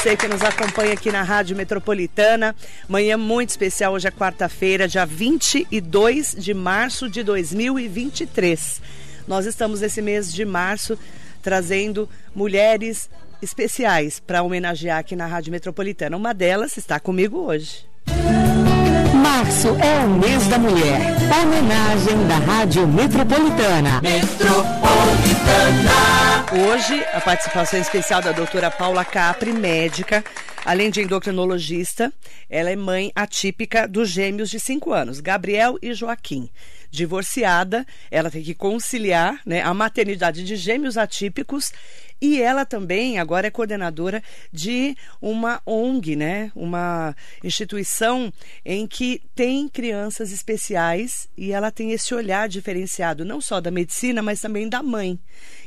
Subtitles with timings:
[0.00, 2.54] você que nos acompanha aqui na Rádio Metropolitana.
[2.88, 8.80] Manhã muito especial, hoje é quarta-feira, dia 22 de março de 2023.
[9.26, 10.96] Nós estamos nesse mês de março
[11.42, 13.10] trazendo mulheres
[13.42, 16.16] especiais para homenagear aqui na Rádio Metropolitana.
[16.16, 17.84] Uma delas está comigo hoje.
[19.18, 21.00] Março é o mês da mulher.
[21.42, 24.00] Homenagem da Rádio Metropolitana.
[26.52, 30.24] Hoje, a participação especial da doutora Paula Capri, médica,
[30.64, 32.12] além de endocrinologista,
[32.48, 36.48] ela é mãe atípica dos gêmeos de 5 anos, Gabriel e Joaquim.
[36.90, 41.72] Divorciada, ela tem que conciliar né, a maternidade de gêmeos atípicos
[42.20, 46.50] e ela também agora é coordenadora de uma ONG, né?
[46.54, 48.32] Uma instituição
[48.64, 54.20] em que tem crianças especiais e ela tem esse olhar diferenciado, não só da medicina,
[54.20, 55.18] mas também da mãe.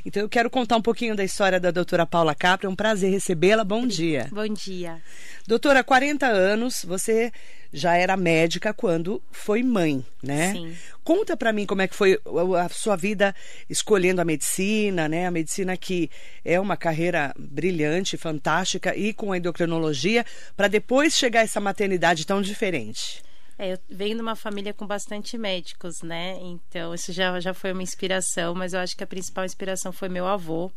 [0.04, 2.66] Então eu quero contar um pouquinho da história da doutora Paula Capra.
[2.66, 3.64] É um prazer recebê-la.
[3.64, 4.28] Bom dia.
[4.30, 5.00] Bom dia.
[5.46, 7.32] Doutora, 40 anos, você
[7.72, 10.52] já era médica quando foi mãe, né?
[10.52, 10.76] Sim.
[11.02, 12.20] Conta para mim como é que foi
[12.60, 13.34] a sua vida
[13.68, 15.26] escolhendo a medicina, né?
[15.26, 16.10] A medicina que
[16.44, 20.24] é uma carreira brilhante, fantástica e com a endocrinologia,
[20.56, 23.22] para depois chegar a essa maternidade tão diferente.
[23.58, 26.36] É, eu venho de uma família com bastante médicos, né?
[26.40, 30.08] Então, isso já, já foi uma inspiração, mas eu acho que a principal inspiração foi
[30.08, 30.70] meu avô.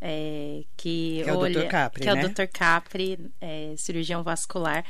[0.00, 1.68] É, que, Que é o olha, Dr.
[1.68, 2.24] Capri, que é né?
[2.24, 2.46] o Dr.
[2.52, 4.84] Capri, é, cirurgião vascular.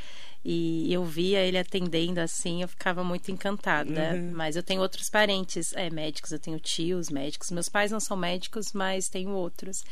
[0.48, 4.12] E eu via ele atendendo assim, eu ficava muito encantada.
[4.14, 4.30] Uhum.
[4.32, 7.50] Mas eu tenho outros parentes é, médicos, eu tenho tios médicos.
[7.50, 9.82] Meus pais não são médicos, mas tenho outros.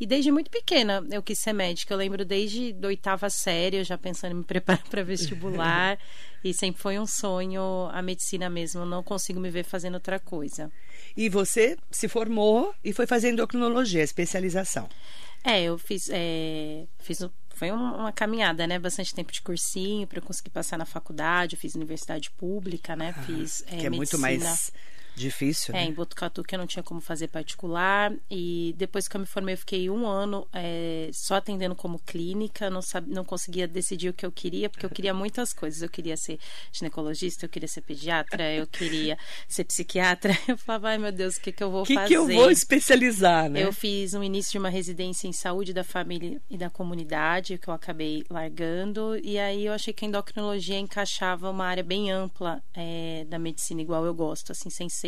[0.00, 1.92] E desde muito pequena eu quis ser médica.
[1.92, 5.98] Eu lembro desde da oitava série, eu já pensando em me preparar para vestibular.
[6.42, 8.80] e sempre foi um sonho a medicina mesmo.
[8.80, 10.72] Eu não consigo me ver fazendo outra coisa.
[11.20, 14.88] E você se formou e foi fazer endocrinologia, especialização.
[15.42, 16.08] É, eu fiz.
[16.12, 17.18] é, fiz
[17.56, 18.78] foi um- uma caminhada, né?
[18.78, 21.56] Bastante tempo de cursinho para eu conseguir passar na faculdade.
[21.56, 23.12] Eu fiz universidade pública, né?
[23.26, 23.62] Fiz.
[23.66, 24.44] que é muito medicina.
[24.44, 24.72] mais
[25.18, 25.84] difícil, É, né?
[25.86, 28.12] em Botucatu que eu não tinha como fazer particular.
[28.30, 32.70] E depois que eu me formei, eu fiquei um ano é, só atendendo como clínica.
[32.70, 33.06] Não, sab...
[33.08, 35.82] não conseguia decidir o que eu queria, porque eu queria muitas coisas.
[35.82, 36.38] Eu queria ser
[36.72, 40.32] ginecologista, eu queria ser pediatra, eu queria ser psiquiatra.
[40.48, 42.08] Eu falava, ai meu Deus, o que, que eu vou O que, fazer?
[42.08, 43.62] que eu vou especializar, né?
[43.62, 47.68] Eu fiz um início de uma residência em saúde da família e da comunidade, que
[47.68, 49.18] eu acabei largando.
[49.22, 53.80] E aí eu achei que a endocrinologia encaixava uma área bem ampla é, da medicina,
[53.82, 55.07] igual eu gosto, assim, sem ser,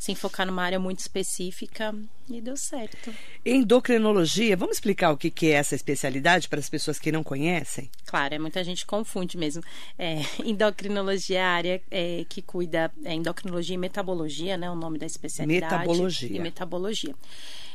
[0.00, 1.94] sem focar numa área muito específica.
[2.28, 3.12] E deu certo.
[3.44, 7.90] Endocrinologia, vamos explicar o que, que é essa especialidade para as pessoas que não conhecem?
[8.06, 9.62] Claro, é, muita gente confunde mesmo.
[9.98, 14.70] É, endocrinologia é a área é, que cuida, é endocrinologia e metabologia, né?
[14.70, 15.72] O nome da especialidade.
[15.72, 16.36] Metabologia.
[16.36, 17.14] E metabologia.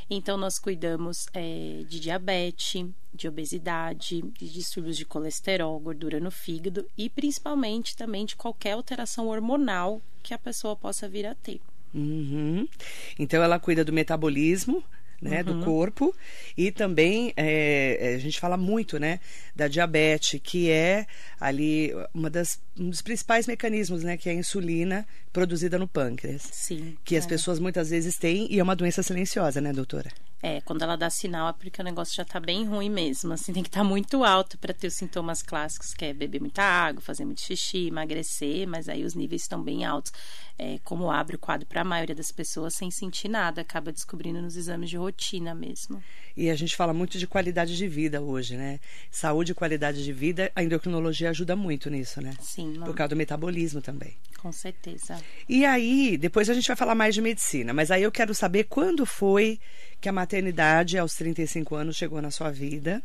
[0.08, 6.86] Então, nós cuidamos é, de diabetes, de obesidade, de distúrbios de colesterol, gordura no fígado
[6.96, 11.60] e principalmente também de qualquer alteração hormonal que a pessoa possa vir a ter.
[11.94, 12.68] Uhum.
[13.18, 14.84] Então ela cuida do metabolismo.
[15.18, 16.14] Né, do corpo
[16.58, 19.18] e também é, é, a gente fala muito né
[19.54, 21.06] da diabetes que é
[21.40, 26.42] ali uma das um dos principais mecanismos né que é a insulina produzida no pâncreas
[26.52, 26.98] Sim.
[27.02, 27.28] que as é.
[27.28, 30.10] pessoas muitas vezes têm e é uma doença silenciosa né doutora
[30.46, 33.32] É, quando ela dá sinal é porque o negócio já tá bem ruim mesmo.
[33.32, 36.62] Assim, tem que estar muito alto para ter os sintomas clássicos, que é beber muita
[36.62, 40.12] água, fazer muito xixi, emagrecer, mas aí os níveis estão bem altos.
[40.56, 44.40] É, como abre o quadro para a maioria das pessoas sem sentir nada, acaba descobrindo
[44.40, 46.00] nos exames de rotina mesmo.
[46.36, 48.78] E a gente fala muito de qualidade de vida hoje, né?
[49.10, 52.32] Saúde e qualidade de vida, a endocrinologia ajuda muito nisso, né?
[52.40, 54.16] Sim, Por causa do metabolismo também.
[54.46, 55.20] Com certeza.
[55.48, 58.64] E aí, depois a gente vai falar mais de medicina, mas aí eu quero saber
[58.64, 59.58] quando foi
[60.00, 63.02] que a maternidade aos 35 anos chegou na sua vida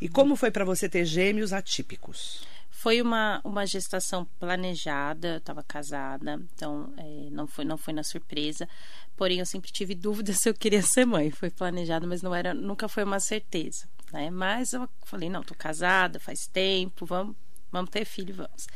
[0.00, 2.44] e como foi para você ter gêmeos atípicos.
[2.68, 8.02] Foi uma, uma gestação planejada, eu estava casada, então é, não, foi, não foi na
[8.02, 8.68] surpresa.
[9.16, 11.30] Porém, eu sempre tive dúvida se eu queria ser mãe.
[11.30, 13.88] Foi planejado, mas não era, nunca foi uma certeza.
[14.12, 14.28] Né?
[14.28, 17.36] Mas eu falei, não, tô casada faz tempo, vamos,
[17.70, 18.66] vamos ter filho, vamos.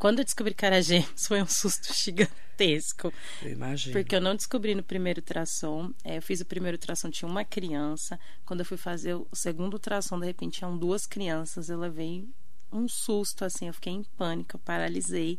[0.00, 3.12] Quando eu descobri que era gêmeos, foi um susto gigantesco.
[3.42, 3.92] Eu imagino.
[3.92, 5.92] Porque eu não descobri no primeiro ultrassom.
[6.02, 8.18] É, eu fiz o primeiro ultrassom, tinha uma criança.
[8.46, 11.68] Quando eu fui fazer o segundo ultrassom, de repente tinham duas crianças.
[11.68, 12.26] Eu levei
[12.72, 15.38] um susto, assim, eu fiquei em pânico, eu paralisei.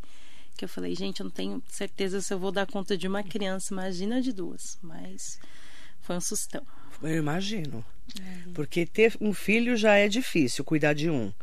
[0.56, 3.24] Que eu falei, gente, eu não tenho certeza se eu vou dar conta de uma
[3.24, 4.78] criança, imagina de duas.
[4.84, 5.40] Mas
[6.02, 6.62] foi um sustão.
[7.02, 7.84] Eu imagino.
[8.54, 11.34] Porque ter um filho já é difícil, cuidar de um.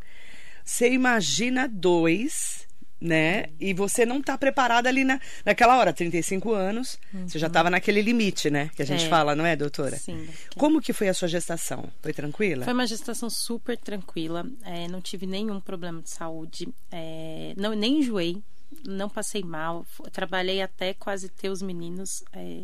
[0.64, 2.67] Você imagina dois,
[3.00, 3.46] né?
[3.60, 6.98] E você não tá preparada ali na, naquela hora, 35 anos.
[7.26, 8.70] Você já estava naquele limite, né?
[8.74, 9.08] Que a gente É.
[9.08, 9.96] fala, não é, doutora?
[9.96, 10.28] Sim.
[10.56, 11.88] Como que foi a sua gestação?
[12.02, 12.64] Foi tranquila?
[12.64, 18.00] Foi uma gestação super tranquila, é, não tive nenhum problema de saúde, é, não, nem
[18.00, 18.42] enjoei,
[18.84, 22.62] não passei mal, trabalhei até quase ter os meninos é,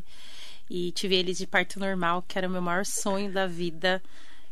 [0.68, 4.02] e tive eles de parto normal, que era o meu maior sonho da vida.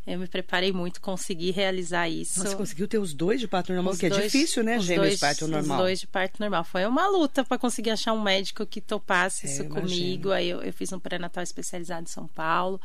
[0.05, 2.41] Eu me preparei muito, consegui realizar isso.
[2.41, 4.77] Você conseguiu ter os dois de parto normal, Os que é dois- difícil, né?
[4.79, 5.77] os Gêmeos de parto normal.
[5.79, 6.65] Os dois de parto normal.
[6.65, 10.31] Foi uma luta para conseguir achar um médico que topasse É, isso comigo.
[10.33, 12.81] Aí eu, eu fiz um pré-natal especializado em São Paulo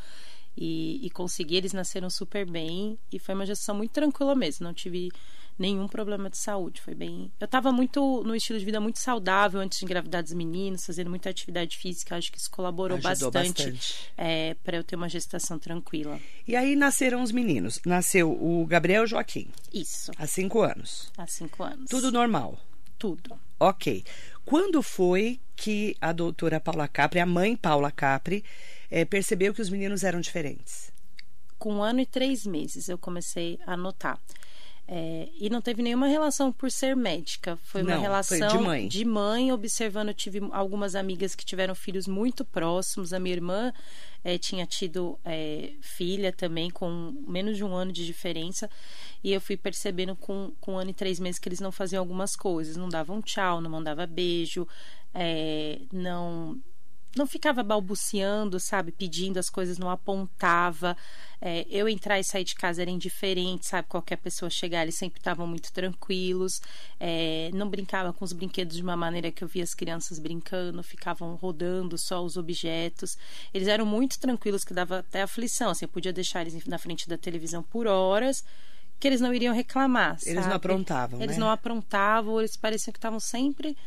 [0.55, 1.55] e, e consegui.
[1.55, 4.63] Eles nasceram super bem e foi uma gestação muito tranquila mesmo.
[4.65, 5.11] Não tive
[5.57, 6.81] nenhum problema de saúde.
[6.81, 7.31] Foi bem.
[7.39, 11.09] Eu estava muito no estilo de vida muito saudável antes de engravidar dos meninos, fazendo
[11.09, 12.15] muita atividade física.
[12.15, 14.09] Acho que isso colaborou Ajudou bastante, bastante.
[14.63, 16.19] para eu ter uma gestação tranquila.
[16.47, 17.79] E aí nasceram os meninos.
[17.85, 21.11] Nasceu o Gabriel e o Joaquim, Isso, há cinco anos.
[21.17, 21.89] há cinco anos.
[21.89, 22.59] Tudo normal.
[22.97, 23.39] Tudo.
[23.59, 24.03] Ok.
[24.45, 28.43] Quando foi que a doutora Paula Capri, a mãe Paula Capri,
[28.89, 30.91] eh, percebeu que os meninos eram diferentes?
[31.57, 34.19] com um ano e três meses eu comecei a notar.
[34.89, 37.57] É, e não teve nenhuma relação por ser médica.
[37.63, 38.87] Foi uma Não, foi relação de mãe.
[38.87, 40.07] de mãe, observando.
[40.07, 43.11] Eu tive algumas amigas que tiveram filhos muito próximos.
[43.11, 43.73] A minha irmã
[44.23, 48.69] é, tinha tido é, filha também, com menos de um ano de diferença.
[49.21, 51.99] E eu fui percebendo com, com um ano e três meses que eles não faziam
[51.99, 52.77] algumas coisas.
[52.77, 54.65] Não davam tchau, não mandava beijo,
[55.13, 56.57] é, não
[57.17, 58.91] não ficava balbuciando, sabe?
[58.91, 60.95] Pedindo as coisas, não apontava.
[61.41, 63.87] É, eu entrar e sair de casa era indiferente, sabe?
[63.87, 66.61] Qualquer pessoa chegar, eles sempre estavam muito tranquilos.
[66.99, 70.81] É, não brincava com os brinquedos de uma maneira que eu via as crianças brincando,
[70.81, 73.17] ficavam rodando só os objetos.
[73.53, 75.71] Eles eram muito tranquilos, que dava até aflição.
[75.71, 78.43] Assim, eu podia deixar eles na frente da televisão por horas.
[78.99, 80.17] Que eles não iriam reclamar.
[80.25, 81.39] Eles não aprontavam, Eles né?
[81.39, 83.77] não aprontavam, eles pareciam que estavam sempre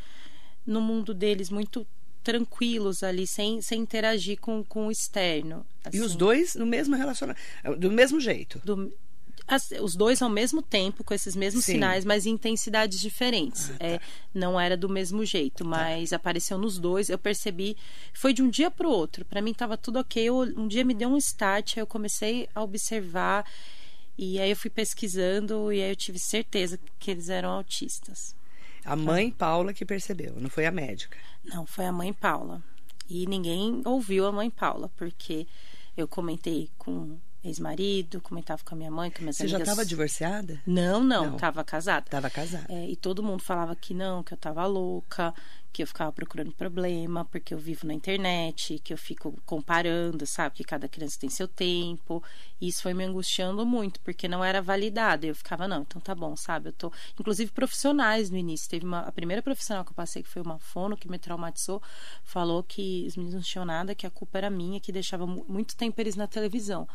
[0.64, 1.84] no mundo deles muito
[2.22, 5.64] tranquilos ali, sem, sem interagir com, com o externo.
[5.92, 7.40] E os assim, dois no mesmo relacionamento,
[7.78, 8.60] do mesmo jeito.
[8.64, 8.92] do-
[9.48, 11.72] as- os dois ao mesmo tempo, com esses mesmos Sim.
[11.72, 13.70] sinais, mas em intensidades diferentes.
[13.70, 13.84] Ah, tá.
[13.86, 14.00] É,
[14.32, 17.08] não era do mesmo jeito, mas apareceu nos dois.
[17.08, 17.76] Eu percebi,
[18.14, 19.24] foi de um dia para o outro.
[19.24, 20.22] Para mim estava tudo ok.
[20.22, 23.44] Eu- um dia me deu um start, aí eu comecei a observar.
[24.16, 28.36] E aí eu fui pesquisando e aí eu tive certeza que eles eram autistas.
[28.84, 31.18] A mãe Paula que percebeu, não foi a médica.
[31.44, 32.62] Não, foi a mãe Paula.
[33.08, 35.46] E ninguém ouviu a mãe Paula, porque
[35.96, 39.68] eu comentei com ex-marido, comentava com a minha mãe, com minhas Você já amigas.
[39.72, 40.60] estava divorciada?
[40.66, 42.06] Não, não, estava casada.
[42.06, 42.66] Estava casada.
[42.68, 45.32] É, e todo mundo falava que não, que eu tava louca,
[45.72, 50.56] que eu ficava procurando problema, porque eu vivo na internet, que eu fico comparando, sabe?
[50.56, 52.22] Que cada criança tem seu tempo.
[52.60, 55.24] E isso foi me angustiando muito, porque não era validado.
[55.26, 56.68] Eu ficava, não, então tá bom, sabe?
[56.70, 56.92] Eu tô.
[57.18, 58.68] Inclusive, profissionais no início.
[58.68, 59.00] Teve uma.
[59.00, 61.80] A primeira profissional que eu passei, que foi uma fono, que me traumatizou,
[62.24, 65.46] falou que os meninos não tinham nada, que a culpa era minha, que deixava mu-
[65.48, 66.86] muito tempo eles na televisão.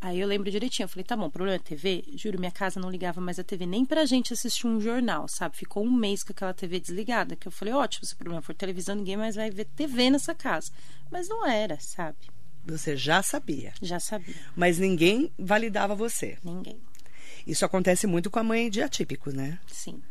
[0.00, 2.04] Aí eu lembro direitinho, eu falei, tá bom, problema é TV?
[2.16, 5.56] Juro, minha casa não ligava mais a TV nem pra gente assistir um jornal, sabe?
[5.56, 8.54] Ficou um mês com aquela TV desligada, que eu falei, ótimo, se o problema for
[8.54, 10.70] televisão, ninguém mais vai ver TV nessa casa.
[11.10, 12.18] Mas não era, sabe?
[12.66, 16.36] Você já sabia, Já sabia, mas ninguém validava você.
[16.44, 16.78] ninguém.
[17.46, 19.58] Isso acontece muito com a mãe de atípicos, né?
[19.68, 20.02] Sim.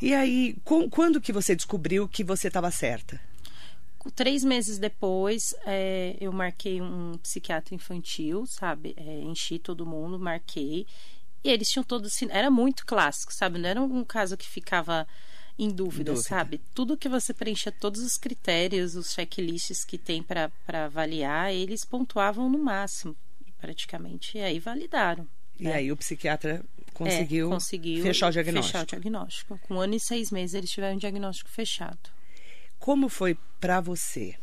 [0.00, 3.20] E aí, com- quando que você descobriu que você estava certa?
[4.10, 8.94] Três meses depois, é, eu marquei um psiquiatra infantil, sabe?
[8.96, 10.86] É, enchi todo mundo, marquei.
[11.44, 12.20] E eles tinham todos.
[12.22, 13.58] Era muito clássico, sabe?
[13.58, 15.06] Não era um caso que ficava
[15.58, 16.28] em dúvida, Dúvida.
[16.28, 16.60] sabe?
[16.74, 20.50] Tudo que você preenchia, todos os critérios, os checklists que tem para
[20.84, 23.14] avaliar, eles pontuavam no máximo,
[23.60, 24.38] praticamente.
[24.38, 25.26] E aí validaram.
[25.58, 25.74] E né?
[25.74, 28.72] aí o psiquiatra conseguiu, É, conseguiu fechar o diagnóstico.
[28.72, 29.58] Fechar o diagnóstico.
[29.62, 32.10] Com um ano e seis meses, eles tiveram um diagnóstico fechado.
[32.82, 34.34] Como foi pra você?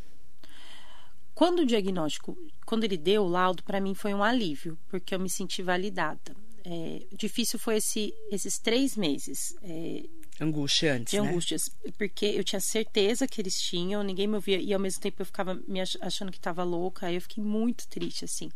[1.35, 5.19] Quando o diagnóstico, quando ele deu o laudo, para mim foi um alívio, porque eu
[5.19, 6.33] me senti validada.
[6.63, 10.03] É, difícil foi esse, esses três meses é,
[10.39, 11.29] Angustiante, de né?
[11.29, 15.21] angústias, porque eu tinha certeza que eles tinham, ninguém me ouvia, e ao mesmo tempo
[15.21, 18.49] eu ficava me ach- achando que estava louca, aí eu fiquei muito triste, assim.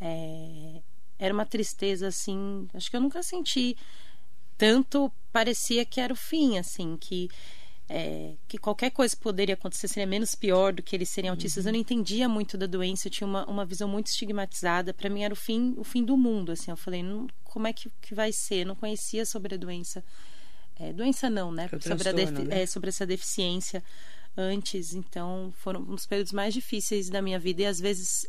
[0.00, 0.82] É,
[1.20, 3.76] era uma tristeza, assim, acho que eu nunca senti
[4.58, 7.28] tanto, parecia que era o fim, assim, que
[7.92, 11.66] é, que qualquer coisa poderia acontecer seria menos pior do que eles serem autistas.
[11.66, 14.94] Eu não entendia muito da doença, eu tinha uma, uma visão muito estigmatizada.
[14.94, 16.70] Para mim era o fim, o fim do mundo, assim.
[16.70, 18.62] Eu falei, não, como é que, que vai ser?
[18.62, 20.04] Eu não conhecia sobre a doença.
[20.78, 21.68] É, doença não, né?
[21.80, 22.62] Sobre, a né?
[22.62, 23.82] é, sobre essa deficiência
[24.36, 24.94] antes.
[24.94, 28.24] Então, foram um dos períodos mais difíceis da minha vida e às vezes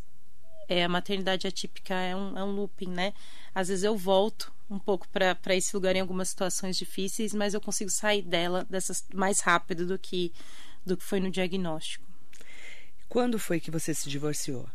[0.67, 3.13] é, a maternidade atípica é um, é um looping, né?
[3.53, 7.59] Às vezes eu volto um pouco para esse lugar em algumas situações difíceis, mas eu
[7.59, 10.31] consigo sair dela dessas mais rápido do que
[10.85, 12.05] do que foi no diagnóstico.
[13.07, 14.67] Quando foi que você se divorciou?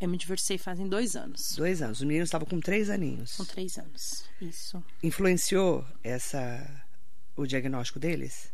[0.00, 1.54] Eu me divorciei fazem dois anos.
[1.56, 2.00] Dois anos.
[2.00, 3.36] Os meninos estavam com três aninhos.
[3.36, 4.84] Com três anos, isso.
[5.02, 6.84] Influenciou essa
[7.36, 8.52] o diagnóstico deles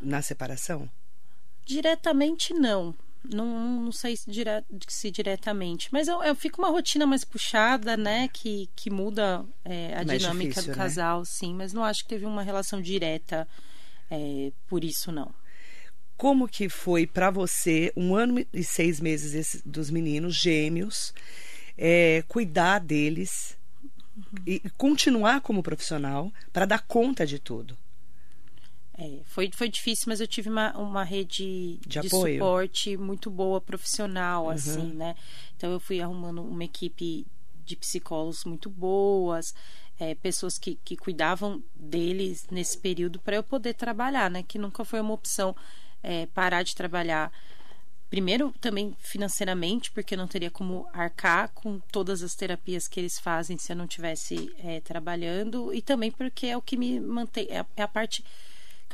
[0.00, 0.88] na separação?
[1.64, 2.94] Diretamente não.
[3.32, 4.50] Não, não sei se, dire,
[4.86, 8.28] se diretamente, mas eu, eu fico uma rotina mais puxada, né?
[8.28, 10.82] Que, que muda é, a mais dinâmica difícil, do né?
[10.84, 11.24] casal, né?
[11.26, 13.48] sim, mas não acho que teve uma relação direta
[14.10, 15.34] é, por isso, não.
[16.16, 21.12] Como que foi para você um ano e seis meses esse, dos meninos gêmeos,
[21.76, 23.56] é, cuidar deles
[24.16, 24.42] uhum.
[24.46, 27.76] e continuar como profissional para dar conta de tudo?
[28.96, 33.60] É, foi, foi difícil, mas eu tive uma, uma rede de, de suporte muito boa,
[33.60, 34.50] profissional, uhum.
[34.50, 35.16] assim, né?
[35.56, 37.26] Então eu fui arrumando uma equipe
[37.64, 39.54] de psicólogos muito boas,
[39.98, 44.44] é, pessoas que, que cuidavam deles nesse período para eu poder trabalhar, né?
[44.44, 45.56] Que nunca foi uma opção
[46.00, 47.32] é, parar de trabalhar.
[48.08, 53.18] Primeiro, também financeiramente, porque eu não teria como arcar com todas as terapias que eles
[53.18, 57.48] fazem se eu não estivesse é, trabalhando, e também porque é o que me mantém,
[57.50, 58.24] é a, é a parte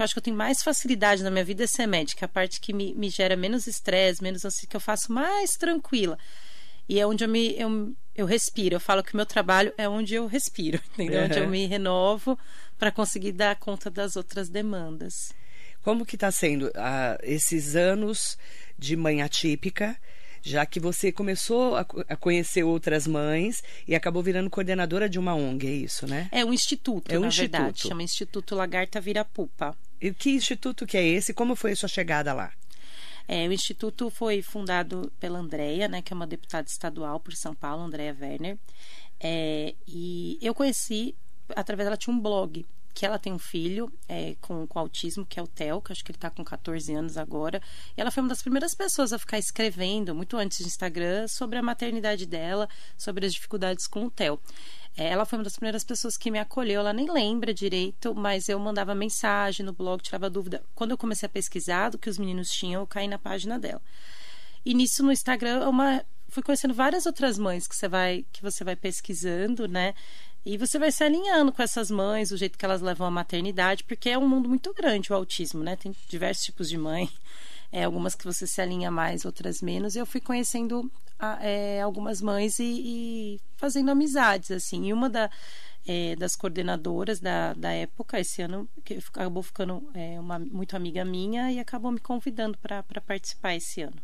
[0.00, 2.28] que eu acho que eu tenho mais facilidade na minha vida é ser médica, a
[2.28, 6.19] parte que me, me gera menos estresse, menos assim, que eu faço mais tranquila.
[6.88, 8.76] E é onde eu me eu, eu respiro.
[8.76, 11.21] Eu falo que o meu trabalho é onde eu respiro, entendeu?
[11.21, 11.26] Uhum.
[11.26, 12.38] Onde eu me renovo
[12.78, 15.33] para conseguir dar conta das outras demandas.
[15.83, 18.38] Como que está sendo uh, esses anos
[18.78, 19.97] de mãe atípica?
[20.42, 25.35] já que você começou a, a, conhecer outras mães e acabou virando coordenadora de uma
[25.35, 26.30] ONG, é isso, né?
[26.33, 27.52] É um instituto, é um na instituto.
[27.52, 29.76] verdade, chama Instituto Lagarta Virapupa.
[30.00, 31.35] E que instituto que é esse?
[31.35, 32.52] Como foi a sua chegada lá?
[33.28, 37.54] É, o instituto foi fundado pela Andrea, né, que é uma deputada estadual por São
[37.54, 38.59] Paulo, Andrea Werner.
[39.21, 41.14] É, e eu conheci
[41.54, 45.38] através dela tinha um blog que ela tem um filho é, com, com, autismo, que
[45.38, 47.62] é o Theo, que acho que ele está com 14 anos agora.
[47.97, 51.57] E ela foi uma das primeiras pessoas a ficar escrevendo, muito antes do Instagram, sobre
[51.57, 54.40] a maternidade dela, sobre as dificuldades com o Theo.
[54.97, 56.80] É, ela foi uma das primeiras pessoas que me acolheu.
[56.80, 60.62] Ela nem lembra direito, mas eu mandava mensagem no blog, tirava dúvida.
[60.75, 63.80] Quando eu comecei a pesquisar do que os meninos tinham, eu caí na página dela.
[64.64, 68.62] E nisso no Instagram, uma fui conhecendo várias outras mães que você vai que você
[68.62, 69.94] vai pesquisando, né?
[70.44, 73.85] E você vai se alinhando com essas mães, o jeito que elas levam a maternidade,
[73.85, 75.76] porque é um mundo muito grande o autismo, né?
[75.76, 77.11] Tem diversos tipos de mãe.
[77.73, 79.95] É, algumas que você se alinha mais, outras menos.
[79.95, 80.91] Eu fui conhecendo
[81.41, 84.87] é, algumas mães e, e, fazendo amizades, assim.
[84.87, 85.31] E uma da,
[85.87, 91.05] é, das coordenadoras da, da época, esse ano, que acabou ficando é, uma muito amiga
[91.05, 93.97] minha e acabou me convidando para participar esse ano.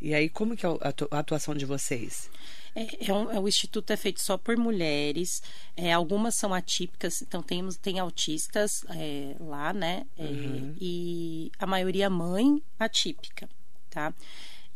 [0.00, 0.68] E aí, como que é
[1.10, 2.30] a atuação de vocês?
[2.78, 5.42] É, é um, é, o instituto é feito só por mulheres.
[5.76, 10.06] É, algumas são atípicas, então temos tem autistas é, lá, né?
[10.16, 10.76] É, uhum.
[10.80, 13.48] E a maioria mãe atípica,
[13.90, 14.14] tá?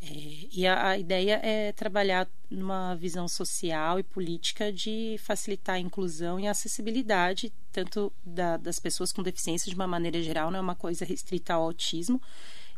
[0.02, 0.06] É,
[0.52, 6.40] e a, a, ideia é trabalhar numa visão social e política de facilitar a inclusão
[6.40, 10.62] e a acessibilidade tanto da, das pessoas com deficiência de uma maneira geral, não é
[10.62, 12.20] uma coisa restrita ao autismo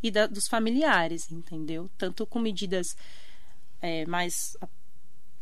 [0.02, 1.88] e da, dos familiares, entendeu?
[1.96, 2.94] Tanto com medidas
[3.80, 4.54] é, mais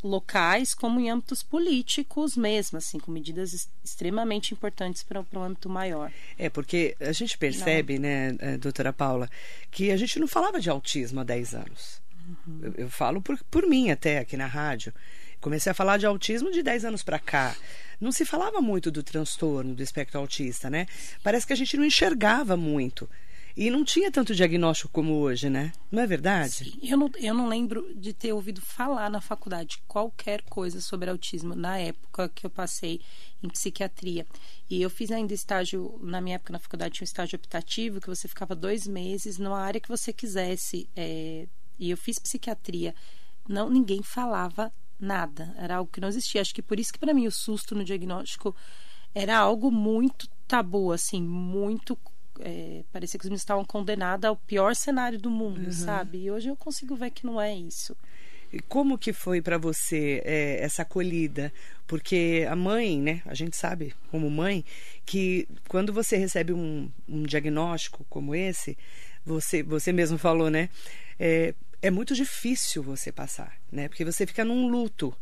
[0.03, 6.11] locais como em âmbitos políticos mesmo, assim, com medidas extremamente importantes para um âmbito maior.
[6.37, 8.01] É, porque a gente percebe, não.
[8.01, 9.29] né, eh, doutora Paula,
[9.71, 12.01] que a gente não falava de autismo há 10 anos.
[12.27, 12.59] Uhum.
[12.61, 14.93] Eu, eu, falo por, por mim até aqui na rádio.
[15.39, 17.55] Comecei a falar de autismo de 10 anos para cá.
[17.99, 20.87] Não se falava muito do transtorno do espectro autista, né?
[21.21, 23.09] Parece que a gente não enxergava muito.
[23.55, 25.71] E não tinha tanto diagnóstico como hoje, né?
[25.91, 26.53] Não é verdade?
[26.53, 31.09] Sim, eu não, eu não lembro de ter ouvido falar na faculdade qualquer coisa sobre
[31.09, 32.99] autismo na época que eu passei
[33.43, 34.25] em psiquiatria.
[34.67, 38.07] E eu fiz ainda estágio, na minha época na faculdade tinha um estágio optativo, que
[38.07, 40.89] você ficava dois meses numa área que você quisesse.
[40.95, 42.95] É, e eu fiz psiquiatria.
[43.47, 45.53] Não, ninguém falava nada.
[45.59, 46.41] Era algo que não existia.
[46.41, 48.55] Acho que por isso que para mim o susto no diagnóstico
[49.13, 51.95] era algo muito tabu, assim, muito
[52.39, 55.71] é, parecia que os meninos estavam condenados ao pior cenário do mundo, uhum.
[55.71, 56.23] sabe?
[56.23, 57.95] E hoje eu consigo ver que não é isso.
[58.51, 61.51] E como que foi para você é, essa acolhida?
[61.87, 63.21] Porque a mãe, né?
[63.25, 64.63] A gente sabe, como mãe,
[65.05, 68.77] que quando você recebe um, um diagnóstico como esse,
[69.25, 70.69] você, você mesmo falou, né?
[71.19, 73.87] É, é muito difícil você passar, né?
[73.87, 75.15] Porque você fica num luto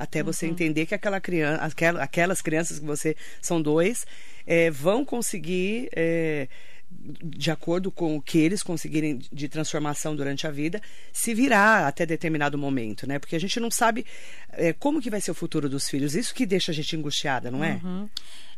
[0.00, 0.52] até você uhum.
[0.52, 1.62] entender que aquela criança,
[2.00, 4.06] aquelas crianças que você são dois,
[4.50, 6.48] é, vão conseguir é,
[6.90, 12.04] de acordo com o que eles conseguirem de transformação durante a vida, se virar até
[12.04, 13.20] determinado momento, né?
[13.20, 14.04] Porque a gente não sabe
[14.48, 16.16] é, como que vai ser o futuro dos filhos.
[16.16, 17.80] Isso que deixa a gente angustiada, não é?
[17.84, 18.08] Uhum.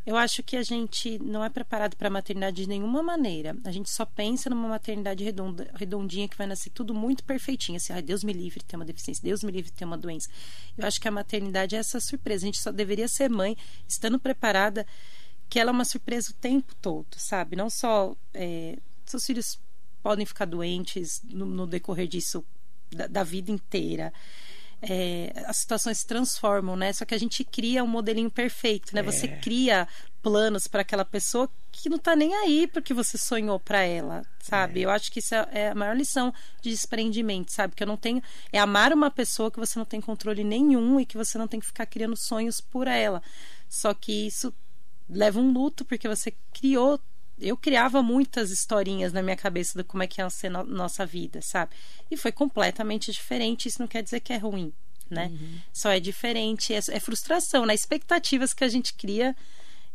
[0.05, 3.55] Eu acho que a gente não é preparado para a maternidade de nenhuma maneira.
[3.63, 7.77] A gente só pensa numa maternidade redonda, redondinha que vai nascer tudo muito perfeitinho.
[7.77, 9.99] Assim, ai, Deus me livre de ter uma deficiência, Deus me livre de ter uma
[9.99, 10.29] doença.
[10.77, 12.45] Eu acho que a maternidade é essa surpresa.
[12.45, 13.57] A gente só deveria ser mãe
[13.87, 14.85] estando preparada
[15.53, 17.57] que ela é uma surpresa o tempo todo, sabe?
[17.57, 19.61] Não só é, seus filhos
[20.03, 22.43] podem ficar doentes no, no decorrer disso
[22.91, 24.15] da, da vida inteira
[24.83, 26.93] é, as situações se transformam, né?
[26.93, 29.01] Só que a gente cria um modelinho perfeito, né?
[29.01, 29.05] É.
[29.05, 29.87] Você cria
[30.21, 34.81] planos para aquela pessoa que não tá nem aí porque você sonhou para ela, sabe?
[34.81, 34.85] É.
[34.85, 37.77] Eu acho que isso é, é a maior lição de desprendimento, sabe?
[37.77, 38.21] Que eu não tenho
[38.53, 41.61] é amar uma pessoa que você não tem controle nenhum e que você não tem
[41.61, 43.23] que ficar criando sonhos por ela.
[43.69, 44.53] Só que isso
[45.13, 47.01] leva um luto porque você criou
[47.43, 51.05] eu criava muitas historinhas na minha cabeça de como é que ia ser no, nossa
[51.05, 51.73] vida, sabe?
[52.11, 53.69] E foi completamente diferente.
[53.69, 54.73] Isso não quer dizer que é ruim,
[55.11, 55.27] né?
[55.27, 55.59] Uhum.
[55.73, 57.75] Só é diferente, é, é, frustração, né?
[57.75, 59.35] Expectativas que a gente cria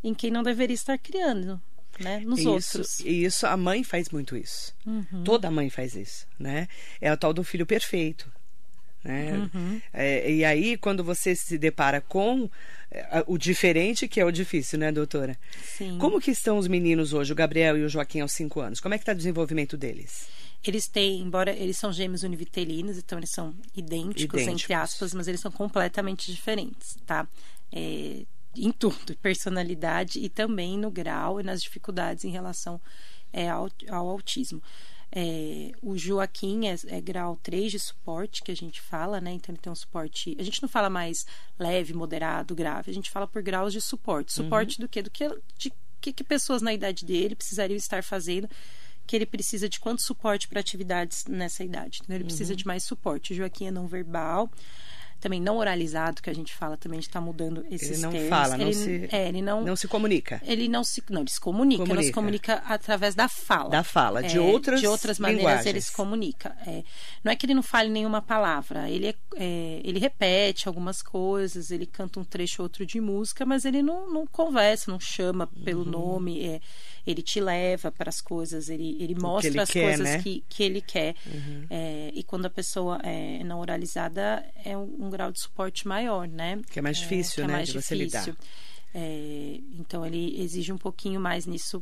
[0.03, 1.61] em quem não deveria estar criando,
[1.99, 2.19] né?
[2.19, 2.99] Nos isso, outros.
[2.99, 4.73] E isso, a mãe faz muito isso.
[4.85, 5.23] Uhum.
[5.23, 6.67] Toda mãe faz isso, né?
[6.99, 8.29] É o tal do filho perfeito.
[9.07, 9.49] Né?
[9.53, 9.81] Uhum.
[9.93, 12.49] É, e aí, quando você se depara com
[12.91, 15.37] é, o diferente, que é o difícil, né, doutora?
[15.63, 15.97] Sim.
[15.97, 18.81] Como que estão os meninos hoje, o Gabriel e o Joaquim, aos cinco anos?
[18.81, 20.27] Como é que está o desenvolvimento deles?
[20.65, 24.47] Eles têm, embora eles são gêmeos univitelinos, então eles são idênticos, idênticos.
[24.47, 27.25] entre aspas, mas eles são completamente diferentes, tá?
[27.71, 28.25] É,
[28.57, 32.81] em tudo, personalidade e também no grau e nas dificuldades em relação
[33.31, 34.61] é, ao, ao autismo.
[35.11, 39.31] É, o Joaquim é, é, grau 3 de suporte, que a gente fala, né?
[39.31, 40.35] Então ele tem um suporte.
[40.39, 41.25] A gente não fala mais
[41.57, 44.33] leve, moderado, grave, a gente fala por graus de suporte.
[44.33, 44.85] Suporte uhum.
[44.85, 45.01] do que?
[45.01, 48.47] Do que de que, que pessoas na idade dele precisariam estar fazendo
[49.05, 52.01] que ele precisa de quanto suporte para atividades nessa idade.
[52.03, 52.27] Então, ele uhum.
[52.27, 53.31] precisa de mais suporte.
[53.31, 54.51] O Joaquim é não verbal
[55.19, 58.11] também não oralizado, que a gente fala também, a gente está mudando esses ele não
[58.11, 58.29] termos.
[58.29, 60.41] Fala, não ele, se, é, ele não, não se comunica.
[60.45, 61.99] Ele não se, não, ele se comunica, comunica.
[61.99, 63.69] ele se comunica através da fala.
[63.69, 65.65] Da fala, de é, outras De outras maneiras linguagens.
[65.67, 66.55] ele se comunica.
[66.65, 66.83] É,
[67.23, 71.71] não é que ele não fale nenhuma palavra, ele, é, é, ele repete algumas coisas,
[71.71, 75.47] ele canta um trecho ou outro de música, mas ele não, não conversa, não chama
[75.47, 75.91] pelo uhum.
[75.91, 76.61] nome, é,
[77.07, 80.21] ele te leva para as coisas, ele, ele mostra ele as quer, coisas né?
[80.21, 81.15] que, que ele quer.
[81.25, 81.65] Uhum.
[81.69, 86.27] É, e quando a pessoa é não oralizada, é um, um, grau de suporte maior,
[86.27, 86.59] né?
[86.69, 87.53] Que é mais difícil, é, né?
[87.53, 87.97] É mais de difícil.
[87.97, 88.37] você lidar.
[88.93, 91.81] É, então ele exige um pouquinho mais nisso.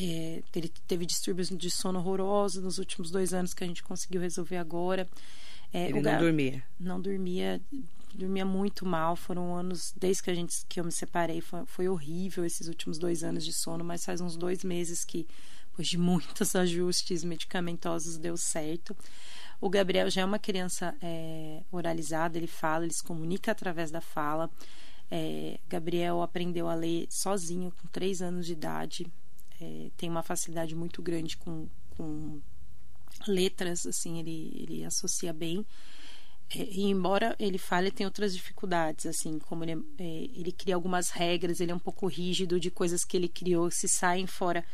[0.00, 4.22] É, ele teve distúrbios de sono horrorosos nos últimos dois anos que a gente conseguiu
[4.22, 5.06] resolver agora.
[5.74, 6.62] É, ele não dormia?
[6.80, 7.60] Não dormia
[8.16, 9.14] dormia muito mal.
[9.16, 12.98] Foram anos, desde que a gente que eu me separei, foi, foi horrível esses últimos
[12.98, 15.26] dois anos de sono, mas faz uns dois meses que,
[15.70, 18.96] depois de muitos ajustes medicamentosos, deu certo.
[19.60, 24.00] O Gabriel já é uma criança é, oralizada, ele fala, ele se comunica através da
[24.00, 24.50] fala.
[25.10, 29.06] É, Gabriel aprendeu a ler sozinho com três anos de idade.
[29.60, 32.40] É, tem uma facilidade muito grande com, com
[33.26, 35.64] letras, assim, ele, ele associa bem.
[36.54, 41.10] É, e embora ele fale, tem outras dificuldades, assim, como ele, é, ele cria algumas
[41.10, 44.64] regras, ele é um pouco rígido de coisas que ele criou, se saem fora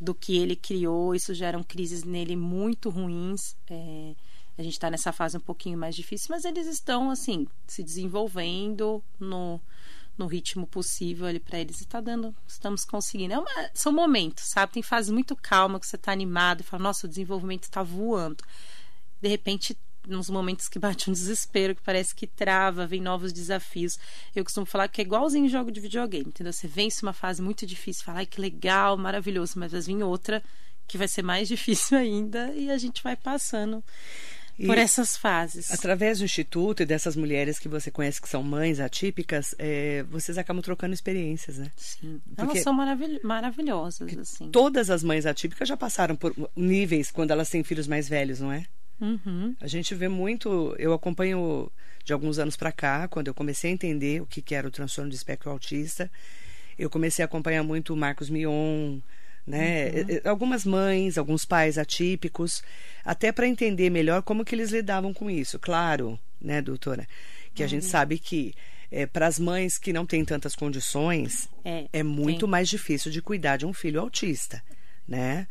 [0.00, 3.56] do que ele criou, isso geram crises nele muito ruins.
[3.68, 4.14] É,
[4.56, 9.02] a gente está nessa fase um pouquinho mais difícil, mas eles estão, assim, se desenvolvendo
[9.18, 9.60] no,
[10.16, 13.34] no ritmo possível ali para eles e está dando, estamos conseguindo.
[13.34, 14.72] É uma, são momentos, sabe?
[14.72, 18.44] Tem fases muito calma que você está animado e fala, nossa, o desenvolvimento está voando.
[19.20, 23.98] De repente nos momentos que bate um desespero, que parece que trava, vem novos desafios.
[24.34, 26.52] Eu costumo falar que é igualzinho jogo de videogame, entendeu?
[26.52, 30.42] Você vence uma fase muito difícil, fala, ai que legal, maravilhoso, mas vai vir outra
[30.86, 33.82] que vai ser mais difícil ainda e a gente vai passando
[34.60, 35.70] e por essas fases.
[35.70, 40.36] Através do Instituto e dessas mulheres que você conhece que são mães atípicas, é, vocês
[40.36, 41.72] acabam trocando experiências, né?
[41.76, 42.20] Sim.
[42.36, 44.50] Porque elas são maravil maravilhosas, assim.
[44.50, 48.52] Todas as mães atípicas já passaram por níveis quando elas têm filhos mais velhos, não
[48.52, 48.66] é?
[49.00, 49.54] Uhum.
[49.60, 50.74] A gente vê muito.
[50.78, 51.70] Eu acompanho
[52.04, 54.70] de alguns anos para cá, quando eu comecei a entender o que, que era o
[54.70, 56.10] transtorno de espectro autista,
[56.78, 58.98] eu comecei a acompanhar muito o Marcos Mion,
[59.46, 59.90] né?
[59.90, 60.30] Uhum.
[60.30, 62.62] Algumas mães, alguns pais atípicos,
[63.04, 65.58] até para entender melhor como que eles lidavam com isso.
[65.58, 67.06] Claro, né, doutora,
[67.54, 67.90] que a gente uhum.
[67.90, 68.54] sabe que
[68.90, 73.22] é, para as mães que não têm tantas condições, é, é muito mais difícil de
[73.22, 74.62] cuidar de um filho autista,
[75.06, 75.46] né?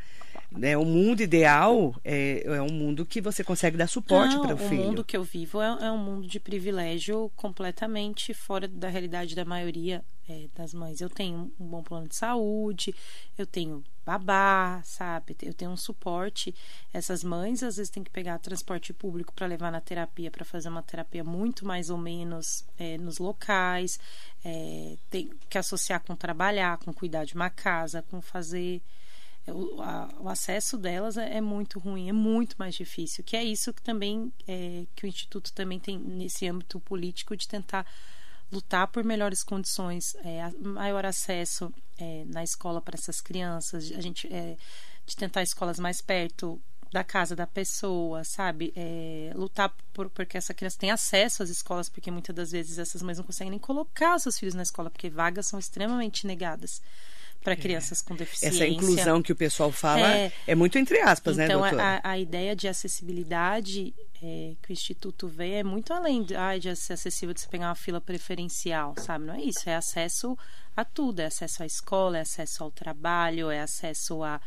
[0.52, 4.58] Né, o mundo ideal é, é um mundo que você consegue dar suporte para o
[4.58, 4.84] filho.
[4.84, 9.36] O mundo que eu vivo é, é, um mundo de privilégio completamente fora da realidade
[9.36, 11.02] da maioria é, das mães.
[11.02, 12.95] Eu tenho um bom plano de saúde,
[13.38, 15.36] eu tenho babá, sabe?
[15.41, 16.54] Eu tenho um suporte.
[16.93, 20.69] Essas mães às vezes têm que pegar transporte público para levar na terapia, para fazer
[20.69, 23.99] uma terapia muito mais ou menos é, nos locais.
[24.43, 28.82] É, tem que associar com trabalhar, com cuidar de uma casa, com fazer
[29.47, 33.23] o, a, o acesso delas é, é, muito ruim, é muito mais difícil.
[33.23, 37.47] Que é isso que também é, que o instituto também tem nesse âmbito político de
[37.47, 37.86] tentar
[38.52, 44.32] lutar por melhores condições, é, maior acesso é, na escola para essas crianças, a gente
[44.34, 44.58] é,
[45.06, 46.60] de tentar escolas mais perto
[46.91, 48.73] da casa da pessoa, sabe?
[48.75, 53.04] É, lutar por porque essa criança tem acesso às escolas, porque muitas das vezes essas
[53.04, 56.82] mães não conseguem nem colocar seus filhos na escola, porque vagas são extremamente negadas
[57.43, 57.56] para é.
[57.56, 58.63] crianças com deficiência.
[58.63, 61.97] Essa inclusão que o pessoal fala é, é muito entre aspas, então, né, doutora?
[61.97, 66.36] Então, a, a, ideia de acessibilidade é, que o Instituto vê é muito além de,
[66.36, 69.25] ah, de ser acessível de você pegar uma fila preferencial, sabe?
[69.25, 70.38] Não é isso, é acesso
[70.75, 74.41] a tudo, é acesso à escola, é acesso ao trabalho, é acesso a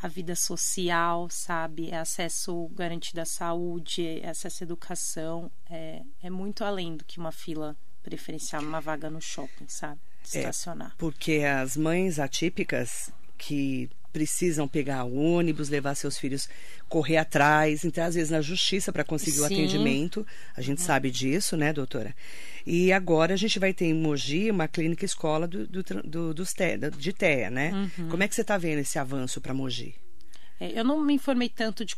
[0.00, 1.90] a vida social, sabe?
[1.90, 5.50] É acesso garantido à saúde, é acesso à educação.
[5.68, 10.00] É, é muito além do que uma fila preferencial numa vaga no shopping, sabe?
[10.34, 10.88] É, estacionar.
[10.88, 16.48] É, porque as mães atípicas que precisam pegar o ônibus, levar seus filhos,
[16.88, 19.42] correr atrás, entrar às vezes na justiça para conseguir Sim.
[19.42, 20.26] o atendimento.
[20.56, 20.86] A gente uhum.
[20.86, 22.14] sabe disso, né, doutora?
[22.66, 26.52] E agora a gente vai ter em Mogi uma clínica escola do, do, do, dos
[26.52, 27.72] te, de TEA, né?
[27.72, 28.08] Uhum.
[28.08, 29.94] Como é que você está vendo esse avanço para Mogi?
[30.60, 31.94] É, eu não me informei tanto de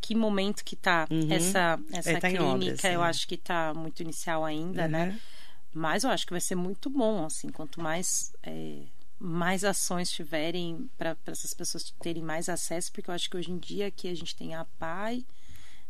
[0.00, 1.28] que momento que está uhum.
[1.30, 2.44] essa, essa é, tá clínica.
[2.44, 5.18] Obras, eu acho que está muito inicial ainda, né?
[5.74, 8.82] Mas eu acho que vai ser muito bom, assim, quanto mais é,
[9.18, 13.58] mais ações tiverem para essas pessoas terem mais acesso, porque eu acho que hoje em
[13.58, 15.24] dia aqui a gente tem a PAI,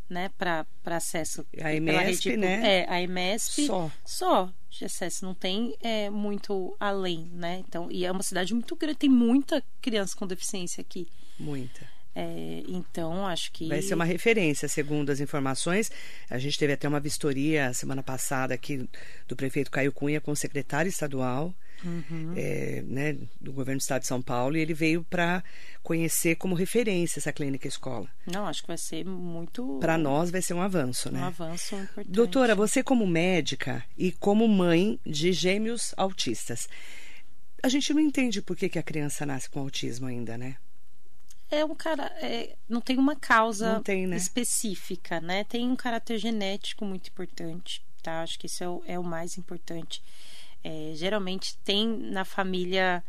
[0.08, 2.80] né, para acesso a EMESP, rede, né?
[2.80, 7.62] É, a EMESP só, só de acesso, não tem é, muito além, né?
[7.66, 11.08] Então, e é uma cidade muito grande, tem muita criança com deficiência aqui.
[11.38, 11.93] Muita.
[12.14, 13.68] É, então, acho que.
[13.68, 15.90] Vai ser uma referência, segundo as informações.
[16.30, 18.88] A gente teve até uma vistoria semana passada aqui
[19.26, 22.34] do prefeito Caio Cunha com o secretário estadual uhum.
[22.36, 25.42] é, né, do governo do estado de São Paulo e ele veio para
[25.82, 28.08] conhecer como referência essa clínica escola.
[28.26, 29.78] Não, acho que vai ser muito.
[29.80, 31.20] Para nós vai ser um avanço, um né?
[31.20, 32.10] Um avanço importante.
[32.10, 36.68] Doutora, você como médica e como mãe de gêmeos autistas,
[37.62, 40.56] a gente não entende por que, que a criança nasce com autismo ainda, né?
[41.50, 44.16] É um cara é, não tem uma causa tem, né?
[44.16, 45.44] específica né?
[45.44, 48.22] Tem um caráter genético muito importante tá?
[48.22, 50.02] Acho que isso é o, é o mais importante.
[50.62, 53.02] É, geralmente tem na família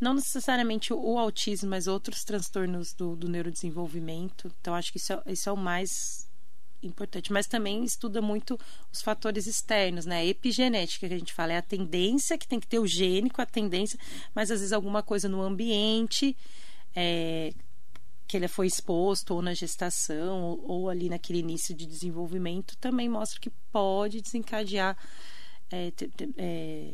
[0.00, 4.52] não necessariamente o, autismo mas outros transtornos do, do neurodesenvolvimento.
[4.60, 6.30] Então acho que isso é, isso é o mais
[6.82, 8.58] importante, mas também estuda muito
[8.92, 10.18] os fatores externos, né?
[10.18, 13.40] A epigenética que a gente fala é a tendência que tem que ter o gênico,
[13.40, 13.98] a tendência,
[14.34, 16.36] mas às vezes alguma coisa no ambiente
[16.94, 17.52] é,
[18.26, 23.08] que ele foi exposto ou na gestação ou, ou, ali naquele início de desenvolvimento também
[23.08, 24.96] mostra que pode desencadear
[25.70, 25.92] é,
[26.38, 26.90] é,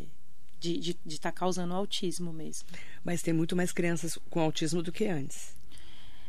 [0.59, 2.67] de estar tá causando autismo mesmo.
[3.05, 5.57] Mas tem muito mais crianças com autismo do que antes.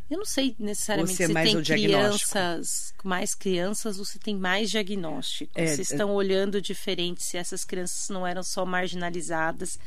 [0.10, 5.52] Eu não sei necessariamente se, é tem crianças, mais crianças ou se tem mais diagnóstico.
[5.54, 9.78] É, se é estão olhando diferente, se essas crianças não eram só marginalizadas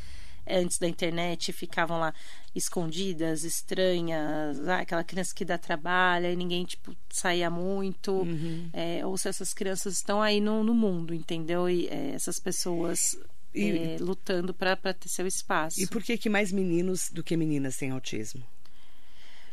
[0.46, 2.14] antes da internet ficavam lá
[2.55, 8.68] escondidas, estranhas, ah, aquela criança que dá trabalho e ninguém tipo saía muito, uhum.
[8.72, 11.68] é, ou se essas crianças estão aí no, no mundo, entendeu?
[11.68, 13.16] E é, essas pessoas
[13.55, 15.81] e, é, lutando para ter seu espaço.
[15.81, 18.44] E por que que mais meninos do que meninas têm autismo?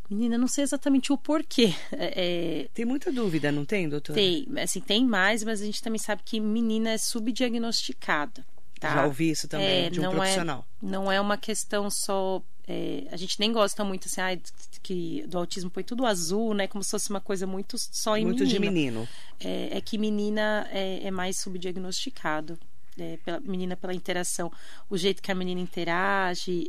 [0.10, 1.71] Menina, não sei exatamente o porquê.
[1.91, 4.17] É, tem muita dúvida, não tem, doutora?
[4.17, 8.43] Tem, assim, tem mais, mas a gente também sabe que menina é subdiagnosticada.
[8.80, 8.94] Tá?
[8.94, 10.65] Já ouvi isso também é, de um não é profissional.
[10.82, 12.42] É, não é uma questão só.
[12.65, 14.38] É, a gente nem gosta muito assim, ah,
[14.82, 16.65] que do autismo põe tudo azul, né?
[16.68, 18.54] Como se fosse uma coisa muito só em muito menino.
[18.54, 19.08] de menino.
[19.39, 22.58] É, é que menina é, é mais subdiagnosticado.
[22.98, 24.52] É, pela menina pela interação,
[24.89, 26.68] o jeito que a menina interage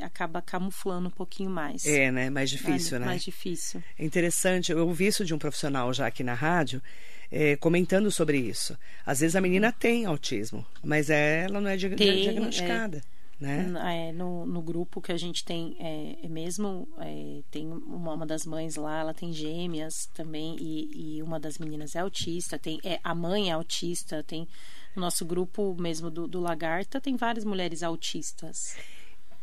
[0.00, 1.84] acaba camuflando um pouquinho mais.
[1.84, 2.30] É, né?
[2.30, 3.06] Mais difícil, né?
[3.06, 3.82] Mais difícil.
[3.98, 4.70] É interessante.
[4.70, 6.80] Eu ouvi isso de um profissional já aqui na rádio
[7.34, 8.78] é, comentando sobre isso.
[9.04, 12.98] Às vezes a menina tem autismo, mas ela não é diag tem, diagnosticada.
[12.98, 13.14] É...
[13.40, 14.08] Né?
[14.08, 18.24] É, no, no grupo que a gente tem é, é mesmo é, tem uma, uma,
[18.24, 22.78] das mães lá ela tem gêmeas também e, e, uma das meninas é autista tem
[22.84, 24.46] é, a mãe é autista tem
[24.94, 28.76] no nosso grupo mesmo do, do Lagarta tem várias mulheres autistas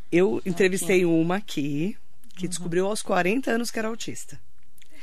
[0.09, 1.97] eu entrevistei uma aqui
[2.35, 2.49] que uhum.
[2.49, 4.39] descobriu aos 40 anos que era autista.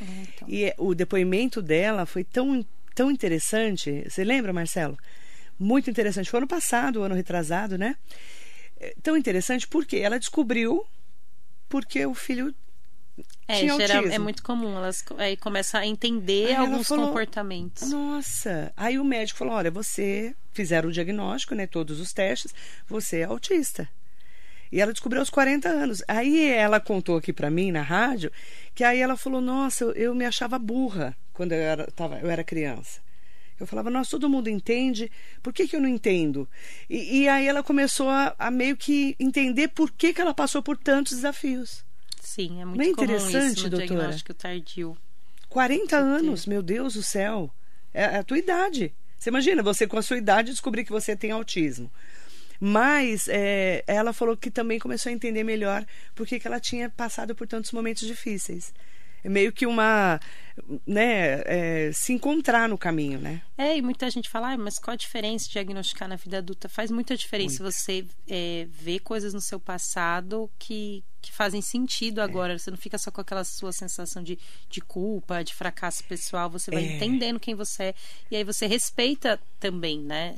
[0.01, 0.48] Então.
[0.48, 2.64] E o depoimento dela foi tão,
[2.98, 4.02] tão interessante.
[4.08, 4.98] Você lembra, Marcelo?
[5.56, 6.28] Muito interessante.
[6.28, 7.94] Foi ano passado, ano retrasado, né?
[8.80, 10.84] É, tão interessante porque ela descobriu
[11.68, 12.52] porque o filho
[13.46, 17.88] é, geral, é muito comum, elas aí começam a entender aí alguns falou, comportamentos.
[17.88, 21.68] Nossa, aí o médico falou: olha, você fizeram o diagnóstico, né?
[21.68, 22.52] Todos os testes,
[22.88, 23.88] você é autista.
[24.72, 26.02] E ela descobriu aos 40 anos.
[26.06, 28.32] Aí ela contou aqui para mim na rádio
[28.74, 32.29] que aí ela falou: Nossa, eu, eu me achava burra quando eu era, tava, eu
[32.29, 33.01] era criança.
[33.61, 35.09] Eu falava, nossa, todo mundo entende,
[35.40, 36.48] por que, que eu não entendo?
[36.90, 40.61] E, e aí ela começou a, a, meio que entender por que, que ela passou
[40.61, 41.85] por tantos desafios.
[42.20, 43.87] Sim, é muito não é interessante, isso doutora?
[43.87, 44.98] diagnóstico tardio.
[45.48, 47.48] 40 anos, meu Deus do céu.
[47.94, 48.92] É, é a tua idade.
[49.16, 51.88] Você imagina, você com a sua idade descobrir que você tem autismo.
[52.59, 57.33] Mas é, ela falou que também começou a entender melhor porque que ela tinha passado
[57.33, 58.74] por tantos momentos difíceis.
[59.22, 60.20] É meio que uma,
[60.87, 63.42] né, é, se encontrar no caminho, né?
[63.57, 66.68] É, e muita gente fala, ah, mas qual a diferença de diagnosticar na vida adulta?
[66.68, 67.74] Faz muita diferença Muito.
[67.74, 72.24] você é, ver coisas no seu passado que, que fazem sentido é.
[72.24, 72.54] agora.
[72.54, 72.59] É.
[72.59, 76.50] Você não fica só com aquela sua sensação de, de culpa, de fracasso pessoal.
[76.50, 76.96] Você vai é.
[76.96, 77.94] entendendo quem você é.
[78.31, 80.35] E aí você respeita também, né?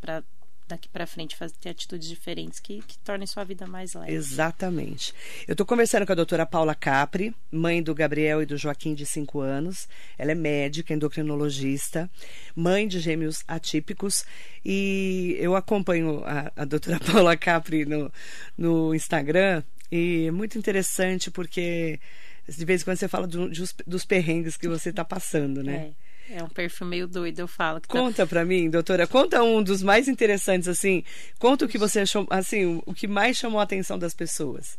[0.00, 0.22] Para
[0.68, 4.12] daqui para frente fazer, ter atitudes diferentes que, que tornem sua vida mais leve.
[4.12, 5.14] Exatamente.
[5.46, 9.06] Eu estou conversando com a doutora Paula Capri, mãe do Gabriel e do Joaquim de
[9.06, 9.88] 5 anos.
[10.18, 12.10] Ela é médica, endocrinologista,
[12.54, 14.24] mãe de gêmeos atípicos
[14.64, 18.12] e eu acompanho a, a doutora Paula Capri no,
[18.56, 22.00] no Instagram e é muito interessante porque
[22.48, 23.50] de vez em quando você fala do,
[23.86, 25.92] dos perrengues que você está passando, né?
[26.02, 26.05] É.
[26.28, 27.80] É um perfil meio doido, eu falo.
[27.80, 27.86] Tá...
[27.88, 31.04] Conta pra mim, doutora, conta um dos mais interessantes, assim.
[31.38, 34.78] Conta o que você achou, assim, o que mais chamou a atenção das pessoas.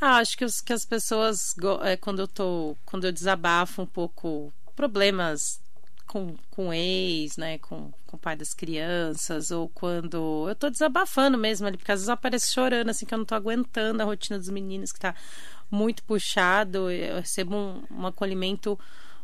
[0.00, 3.86] Ah, acho que, os, que as pessoas, é, quando eu tô, quando eu desabafo um
[3.86, 5.60] pouco problemas
[6.06, 11.36] com, com ex, né, com, com o pai das crianças, ou quando eu tô desabafando
[11.36, 14.06] mesmo ali, porque às vezes eu apareço chorando, assim, que eu não tô aguentando a
[14.06, 15.14] rotina dos meninos, que tá
[15.70, 18.78] muito puxado, eu recebo um, um acolhimento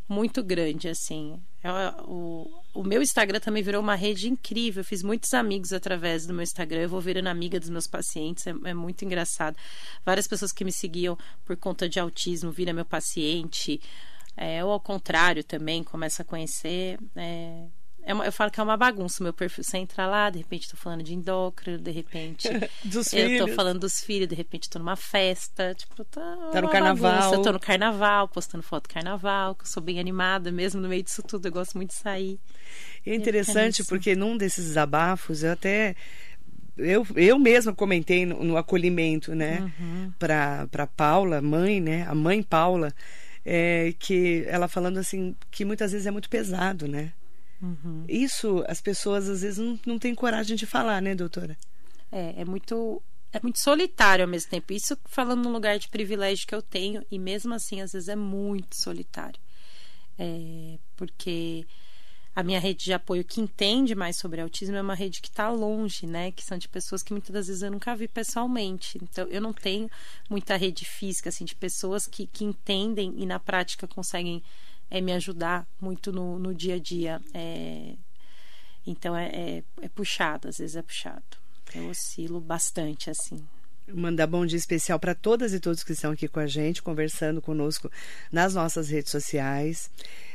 [0.08, 1.40] muito grande, assim.
[1.62, 4.80] Eu, é, o, o meu Instagram também virou uma rede incrível.
[4.80, 6.82] Eu fiz muitos amigos através do meu Instagram.
[6.82, 8.46] Eu vou virando amiga dos meus pacientes.
[8.46, 9.56] É, é muito engraçado.
[10.04, 13.80] Várias pessoas que me seguiam por conta de autismo viram meu paciente.
[14.36, 16.98] É, ou ao contrário também, começa a conhecer.
[17.16, 17.66] É,
[18.06, 19.64] é uma, eu falo que é uma bagunça o meu perfil.
[19.64, 22.48] Você entra lá, de repente estou falando de endócrino, de repente
[22.84, 26.70] dos eu estou falando dos filhos, de repente estou numa festa, tipo, tá, tá no
[26.70, 27.12] carnaval.
[27.12, 27.34] Bagunça.
[27.34, 30.88] Eu tô no carnaval, postando foto do carnaval, que eu sou bem animada mesmo no
[30.88, 32.38] meio disso tudo, eu gosto muito de sair.
[33.04, 35.96] É interessante é porque num desses desabafos eu até
[36.78, 40.12] eu, eu mesma comentei no, no acolhimento, né, uhum.
[40.16, 42.94] para Paula, mãe, né, a mãe Paula,
[43.44, 47.12] é, que ela falando assim que muitas vezes é muito pesado, né?
[47.60, 48.04] Uhum.
[48.08, 51.56] Isso as pessoas às vezes não, não têm coragem de falar, né, doutora?
[52.12, 54.72] É, é muito é muito solitário ao mesmo tempo.
[54.72, 58.16] Isso falando num lugar de privilégio que eu tenho, e mesmo assim, às vezes é
[58.16, 59.40] muito solitário.
[60.18, 61.66] É, porque
[62.34, 65.50] a minha rede de apoio que entende mais sobre autismo é uma rede que está
[65.50, 66.30] longe, né?
[66.32, 68.98] Que são de pessoas que muitas das vezes eu nunca vi pessoalmente.
[69.02, 69.90] Então, eu não tenho
[70.28, 74.42] muita rede física, assim, de pessoas que, que entendem e na prática conseguem
[74.90, 77.20] é me ajudar muito no, no dia a dia.
[77.34, 77.94] É,
[78.86, 81.24] então é, é, é, puxado, às vezes é puxado.
[81.74, 83.44] Eu oscilo bastante assim.
[83.92, 87.40] Mandar bom dia especial para todas e todos que estão aqui com a gente, conversando
[87.40, 87.90] conosco
[88.32, 89.90] nas nossas redes sociais.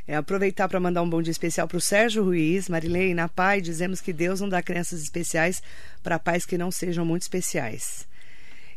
[0.07, 3.61] É, aproveitar para mandar um bom dia especial para o Sérgio Ruiz, Marilei, na Pai,
[3.61, 5.61] dizemos que Deus não dá crianças especiais
[6.01, 8.07] para pais que não sejam muito especiais.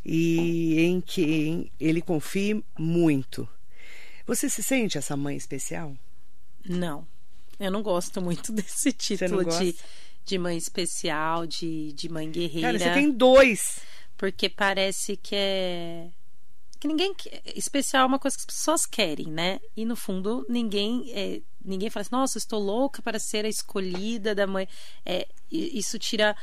[0.04, 3.48] E em que ele confie muito.
[4.26, 5.96] Você se sente essa mãe especial?
[6.64, 7.06] Não.
[7.58, 9.76] Eu não gosto muito desse título de,
[10.24, 12.72] de mãe especial, de, de mãe guerreira.
[12.72, 13.80] Cara, você tem dois.
[14.16, 16.10] Porque parece que é.
[16.80, 17.14] Que ninguém.
[17.54, 19.60] Especial é uma coisa que as pessoas querem, né?
[19.76, 21.10] E no fundo, ninguém.
[21.12, 24.68] É, ninguém fala assim, nossa, estou louca para ser a escolhida da mãe.
[25.04, 26.36] É, isso tira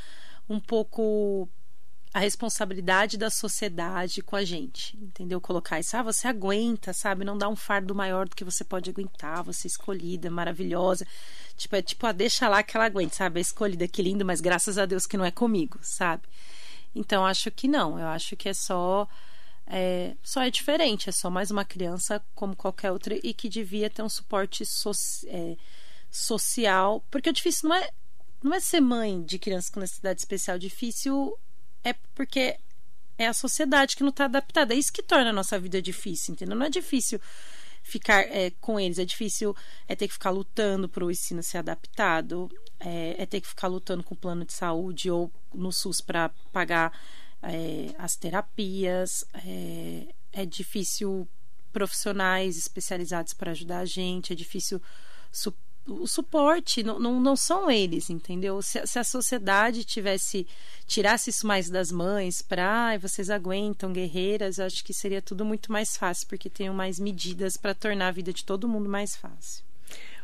[0.48, 1.48] um pouco
[2.14, 5.40] a responsabilidade da sociedade com a gente, entendeu?
[5.40, 7.24] Colocar isso, ah, você aguenta, sabe?
[7.24, 11.06] Não dá um fardo maior do que você pode aguentar, você é escolhida, maravilhosa.
[11.56, 13.40] Tipo, é tipo, ah, deixa lá que ela aguente, sabe?
[13.40, 16.24] É escolhida, que lindo, mas graças a Deus que não é comigo, sabe?
[16.94, 19.08] Então, acho que não, eu acho que é só.
[19.66, 23.88] É, só é diferente, é só mais uma criança como qualquer outra e que devia
[23.88, 24.90] ter um suporte so,
[25.28, 25.56] é,
[26.10, 27.90] social, porque o difícil não é,
[28.42, 31.38] não é ser mãe de criança com necessidade especial, difícil
[31.84, 32.56] é porque
[33.18, 34.74] é a sociedade que não está adaptada.
[34.74, 36.56] É isso que torna a nossa vida difícil, entendeu?
[36.56, 37.20] Não é difícil
[37.82, 39.56] ficar é, com eles, é difícil
[39.88, 43.66] é ter que ficar lutando para o ensino ser adaptado, é, é, ter que ficar
[43.66, 46.96] lutando com o plano de saúde ou no SUS para pagar
[47.42, 51.28] é, as terapias, é, é difícil
[51.72, 54.80] profissionais especializados para ajudar a gente, é difícil
[55.86, 58.62] o suporte não, não, não são eles, entendeu?
[58.62, 60.46] Se, se, a sociedade tivesse
[60.86, 65.72] tirasse isso mais das mães para ah, vocês aguentam guerreiras, acho que seria tudo muito
[65.72, 69.64] mais fácil porque tenham mais medidas para tornar a vida de todo mundo mais fácil.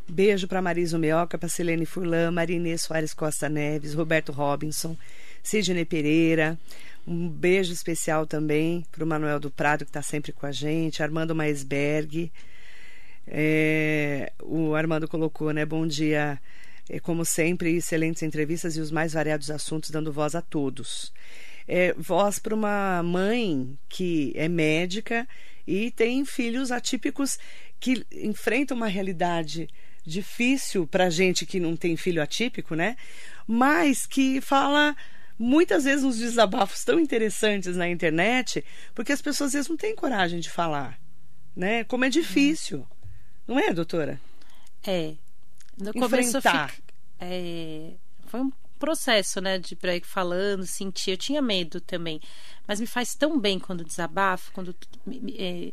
[0.09, 4.97] Beijo para Marisa Meoca, para Silene Furlan, Marinê Soares Costa Neves, Roberto Robinson,
[5.43, 6.59] Sidney Pereira.
[7.07, 11.03] Um beijo especial também para o Manuel do Prado, que está sempre com a gente,
[11.03, 12.31] Armando Maisberg.
[13.31, 15.65] É, o Armando colocou, né?
[15.65, 16.41] Bom dia.
[16.89, 21.13] É, como sempre, excelentes entrevistas e os mais variados assuntos, dando voz a todos.
[21.67, 25.29] É, voz para uma mãe que é médica
[25.67, 27.39] e tem filhos atípicos
[27.79, 29.69] que enfrentam uma realidade
[30.03, 32.97] difícil para gente que não tem filho atípico, né?
[33.47, 34.97] Mas que fala
[35.39, 38.65] muitas vezes uns desabafos tão interessantes na internet,
[38.95, 40.99] porque as pessoas às vezes não têm coragem de falar,
[41.55, 41.85] né?
[41.85, 42.79] Como é difícil.
[42.79, 42.98] Hum.
[43.49, 44.21] Não é, doutora?
[44.87, 45.15] É.
[45.79, 46.71] No começo Enfrentar.
[46.71, 46.83] Fico,
[47.19, 47.95] é,
[48.27, 51.13] foi um processo, né, de ir falando, sentir.
[51.13, 52.21] Eu tinha medo também,
[52.67, 54.77] mas me faz tão bem quando desabafo, quando
[55.37, 55.73] é,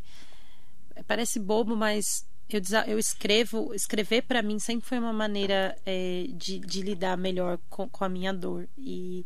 [1.06, 6.58] parece bobo, mas eu, eu escrevo, escrever para mim sempre foi uma maneira é, de,
[6.60, 9.24] de, lidar melhor com, com a minha dor e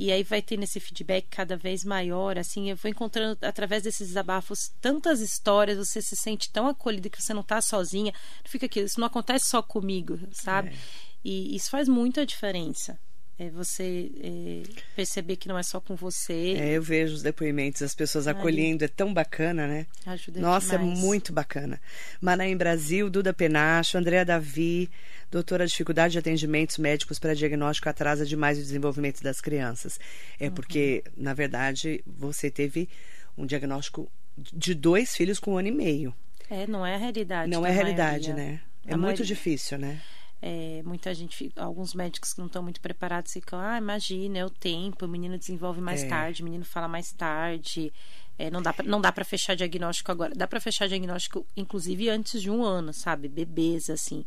[0.00, 4.08] e aí vai tendo esse feedback cada vez maior, assim, eu vou encontrando através desses
[4.08, 8.10] desabafos tantas histórias, você se sente tão acolhida que você não está sozinha,
[8.46, 10.70] fica aqui, isso não acontece só comigo, sabe?
[10.70, 10.74] É.
[11.22, 12.98] E isso faz muita diferença
[13.40, 14.62] é você é,
[14.94, 16.56] perceber que não é só com você.
[16.58, 19.86] É, eu vejo os depoimentos, as pessoas acolhendo, é tão bacana, né?
[20.04, 20.98] Ajuda Nossa, é demais.
[20.98, 21.80] é muito bacana.
[22.20, 24.90] Manaim Brasil, Duda Penacho, Andréa Davi,
[25.30, 29.98] doutora dificuldade de atendimentos médicos para diagnóstico atrasa demais o desenvolvimento das crianças.
[30.38, 30.52] É uhum.
[30.52, 32.90] porque, na verdade, você teve
[33.38, 36.14] um diagnóstico de dois filhos com um ano e meio.
[36.50, 37.50] É, não é a realidade.
[37.50, 38.52] Não é a realidade, maioria.
[38.52, 38.60] né?
[38.86, 39.24] É a muito maioria...
[39.24, 39.98] difícil, né?
[40.42, 44.48] É, muita gente, alguns médicos que não estão muito preparados ficam, ah, imagina, é o
[44.48, 46.08] tempo, o menino desenvolve mais é.
[46.08, 47.92] tarde, o menino fala mais tarde.
[48.38, 50.34] É, não dá pra, não dá para fechar diagnóstico agora.
[50.34, 53.28] Dá para fechar diagnóstico, inclusive, antes de um ano, sabe?
[53.28, 54.24] Bebês, assim.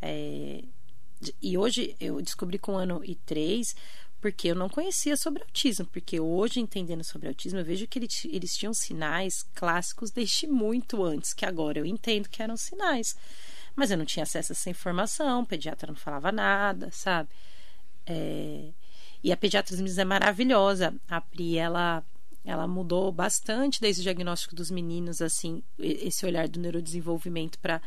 [0.00, 0.64] É,
[1.40, 3.76] e hoje eu descobri com um ano e três,
[4.20, 5.86] porque eu não conhecia sobre autismo.
[5.86, 11.04] Porque hoje, entendendo sobre autismo, eu vejo que eles, eles tinham sinais clássicos desde muito
[11.04, 13.16] antes, que agora eu entendo que eram sinais.
[13.74, 17.28] Mas eu não tinha acesso a essa informação, o pediatra não falava nada, sabe?
[18.06, 18.70] É...
[19.22, 20.94] E a pediatra dos meninos é maravilhosa.
[21.08, 22.02] A Pri, ela,
[22.44, 27.80] ela mudou bastante desde o diagnóstico dos meninos, assim, esse olhar do neurodesenvolvimento para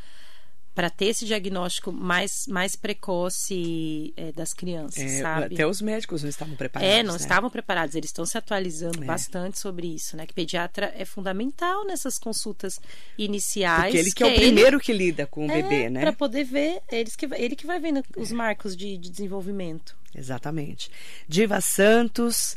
[0.76, 5.56] para ter esse diagnóstico mais, mais precoce é, das crianças, é, sabe?
[5.56, 6.94] Até os médicos não estavam preparados.
[6.94, 7.20] É, não né?
[7.20, 7.96] estavam preparados.
[7.96, 9.06] Eles estão se atualizando é.
[9.06, 10.28] bastante sobre isso, né?
[10.28, 12.78] Que pediatra é fundamental nessas consultas
[13.18, 13.84] iniciais.
[13.84, 14.84] Porque ele que, que é o é primeiro ele...
[14.84, 16.02] que lida com o é, bebê, né?
[16.02, 19.96] Para poder ver, eles que, ele que vai vendo os marcos de, de desenvolvimento.
[20.14, 20.92] Exatamente.
[21.26, 22.56] Diva Santos.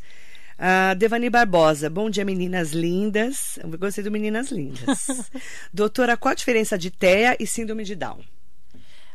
[0.59, 3.61] Uh, Devani Barbosa, bom dia meninas lindas.
[3.63, 5.31] Eu gostei do meninas lindas.
[5.73, 8.19] Doutora, qual a diferença de TEA e síndrome de Down?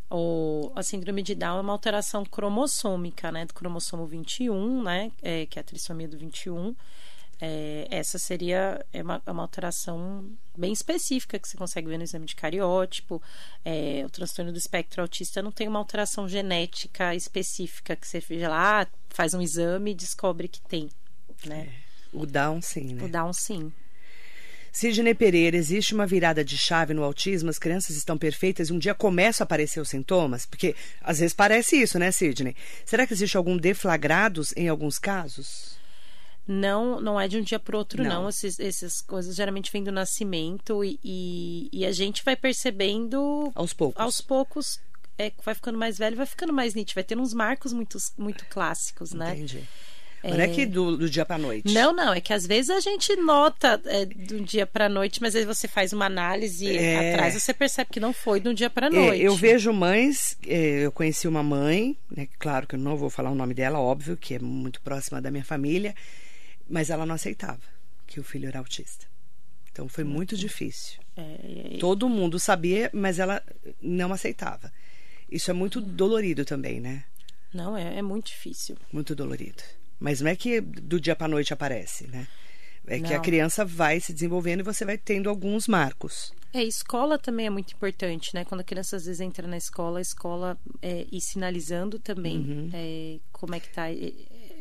[0.09, 5.45] O, a síndrome de Down é uma alteração cromossômica, né, do cromossomo 21, né, é,
[5.45, 6.73] que é a trissomia do 21.
[7.41, 10.25] É, essa seria é uma, é uma, alteração
[10.57, 13.21] bem específica que você consegue ver no exame de cariótipo.
[13.65, 18.47] É, o transtorno do espectro autista não tem uma alteração genética específica que você veja
[18.47, 20.89] lá, faz um exame e descobre que tem
[21.47, 21.69] né?
[21.69, 21.83] É.
[22.13, 23.03] O Down, sim, né?
[23.03, 23.71] O Down, sim.
[24.71, 27.49] Sidney Pereira, existe uma virada de chave no autismo?
[27.49, 30.47] As crianças estão perfeitas e um dia começam a aparecer os sintomas?
[30.47, 32.55] Porque às vezes parece isso, né, Sidney?
[32.83, 35.77] Será que existe algum deflagrados em alguns casos?
[36.47, 38.23] Não, não é de um dia para outro, não.
[38.23, 38.29] não.
[38.29, 43.73] Esses, essas coisas geralmente vêm do nascimento e, e, e, a gente vai percebendo aos
[43.73, 44.01] poucos.
[44.01, 44.79] Aos poucos
[45.19, 48.45] é, vai ficando mais velho, vai ficando mais nítido, vai ter uns marcos muito, muito
[48.47, 49.35] clássicos, né?
[49.35, 49.63] Entendi.
[50.23, 51.73] Não é, que do, do dia para noite.
[51.73, 52.13] Não, não.
[52.13, 55.67] É que às vezes a gente nota é, do dia para noite, mas aí você
[55.67, 57.13] faz uma análise é...
[57.13, 59.21] atrás você percebe que não foi do dia para é, noite.
[59.21, 60.37] eu vejo mães.
[60.47, 63.79] É, eu conheci uma mãe, né, claro que eu não vou falar o nome dela,
[63.79, 65.93] óbvio, que é muito próxima da minha família,
[66.69, 67.61] mas ela não aceitava
[68.07, 69.05] que o filho era autista.
[69.71, 71.01] Então foi muito difícil.
[71.17, 73.41] É, Todo mundo sabia, mas ela
[73.81, 74.71] não aceitava.
[75.29, 77.03] Isso é muito dolorido também, né?
[77.53, 78.77] Não, é, é muito difícil.
[78.91, 79.63] Muito dolorido.
[80.03, 82.27] Mas não é que do dia para noite aparece, né?
[82.85, 83.21] É que a Não.
[83.23, 86.33] criança vai se desenvolvendo e você vai tendo alguns marcos.
[86.51, 88.43] É, escola também é muito importante, né?
[88.43, 93.19] Quando a criança às vezes entra na escola, a escola é, ir sinalizando também é,
[93.31, 94.11] como é que tá é,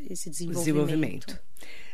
[0.08, 0.60] esse desenvolvimento.
[0.60, 1.40] Desenvolvimento.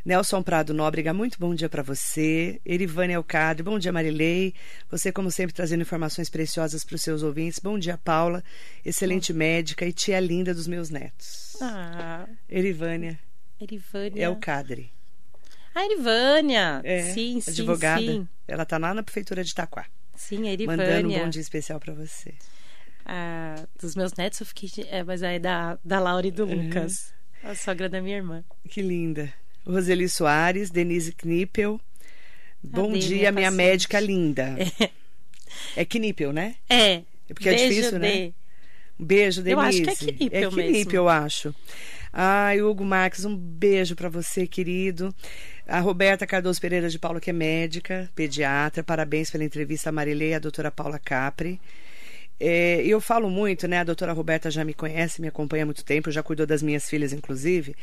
[0.05, 2.61] Nelson Prado Nóbrega, muito bom dia para você.
[2.67, 4.53] Erivane Elcadre, bom dia Marilei.
[4.91, 7.59] Você, como sempre, trazendo informações preciosas para os seus ouvintes.
[7.59, 8.45] Bom dia, Paula,
[8.85, 11.57] excelente médica e tia linda dos meus netos.
[11.63, 13.19] Ah, Erivânia
[13.61, 14.23] Erivânia.
[14.25, 14.93] Elcadre.
[15.75, 16.81] A Erivânia!
[16.85, 18.01] É, sim, sim, advogada.
[18.01, 18.29] sim.
[18.47, 19.87] Ela tá lá na prefeitura de Itaquá.
[20.17, 20.85] Sim, a Erivânia.
[20.87, 22.35] Mandando um bom dia especial para você.
[23.05, 24.69] Ah, dos meus netos eu fiquei...
[24.69, 26.65] de- É, mas é da, da Laura e do Uhum.
[26.67, 27.13] Lucas.
[27.43, 28.45] A sogra da minha irmã.
[28.69, 29.33] Que linda.
[29.67, 31.81] Roseli Soares, Denise Knippel.
[32.63, 34.57] Bom Dê, dia, minha minha médica linda.
[35.77, 36.57] É Knippel, né?
[36.69, 36.95] É.
[36.95, 38.11] É porque é Beijo, difícil, né?
[38.11, 38.33] Dê.
[38.99, 39.53] Um beijo, Denise.
[39.53, 40.93] Eu acho que é Knippel É Knippel, mesmo.
[40.93, 41.55] eu acho.
[42.21, 45.15] Ai, Hugo Marques, um beijo para você, querido.
[45.69, 48.83] A Roberta Cardoso Pereira de Paula, que é médica, pediatra.
[48.83, 51.61] Parabéns pela entrevista, a Marilei e a doutora Paula Capri.
[52.41, 53.79] É, eu falo muito, né?
[53.79, 56.91] A doutora Roberta já me conhece, me acompanha há muito tempo, já cuidou das minhas
[56.91, 57.77] filhas, inclusive.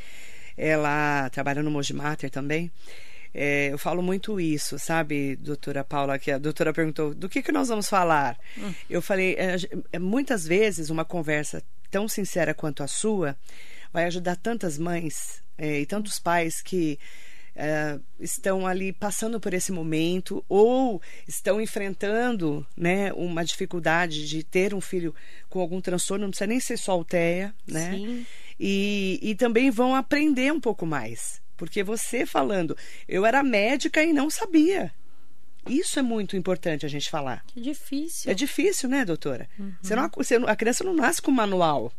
[0.57, 2.69] Ela trabalha no Mogi Mater também.
[3.33, 7.53] É, eu falo muito isso, sabe, doutora Paula, que a doutora perguntou do que, que
[7.53, 8.37] nós vamos falar.
[8.89, 9.55] Eu falei, é,
[9.93, 13.37] é, muitas vezes uma conversa tão sincera quanto a sua
[13.95, 16.99] vai ajudar tantas mães é, e tantos pais que
[17.55, 24.73] é, estão ali passando por esse momento ou estão enfrentando né, uma dificuldade de ter
[24.73, 25.15] um filho
[25.49, 27.93] com algum transtorno, não precisa nem ser só alteia, né?
[27.93, 28.25] Sim.
[28.59, 31.41] E, e também vão aprender um pouco mais.
[31.55, 32.77] Porque você falando,
[33.07, 34.91] eu era médica e não sabia.
[35.65, 37.45] Isso é muito importante a gente falar.
[37.47, 38.29] Que difícil.
[38.29, 39.47] É difícil, né, doutora?
[39.81, 41.93] Você não, você a criança não nasce com manual.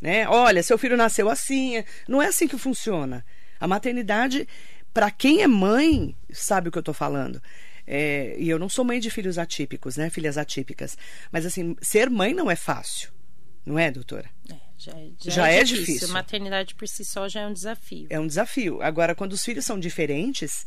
[0.00, 0.26] Né?
[0.28, 1.76] Olha, seu filho nasceu assim.
[1.78, 3.24] é- Não é assim que funciona.
[3.58, 4.48] A maternidade,
[4.94, 7.42] para quem é mãe, sabe o que eu estou falando.
[7.86, 10.08] É, e eu não sou mãe de filhos atípicos, né?
[10.10, 10.96] Filhas atípicas.
[11.32, 13.10] Mas assim, ser mãe não é fácil.
[13.66, 14.30] Não é, doutora?
[14.50, 16.08] É, já, é- Já é difícil.
[16.08, 18.06] Maternidade por si só já é um desafio.
[18.08, 18.80] É um desafio.
[18.80, 20.66] Agora, quando os filhos são diferentes,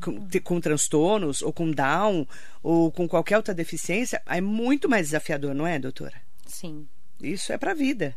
[0.00, 2.26] com, te- com transtornos, ou com Down,
[2.62, 6.14] ou com qualquer outra deficiência, é muito mais desafiador, não é, doutora?
[6.46, 6.86] Sim,
[7.20, 8.14] Isso é para a vida.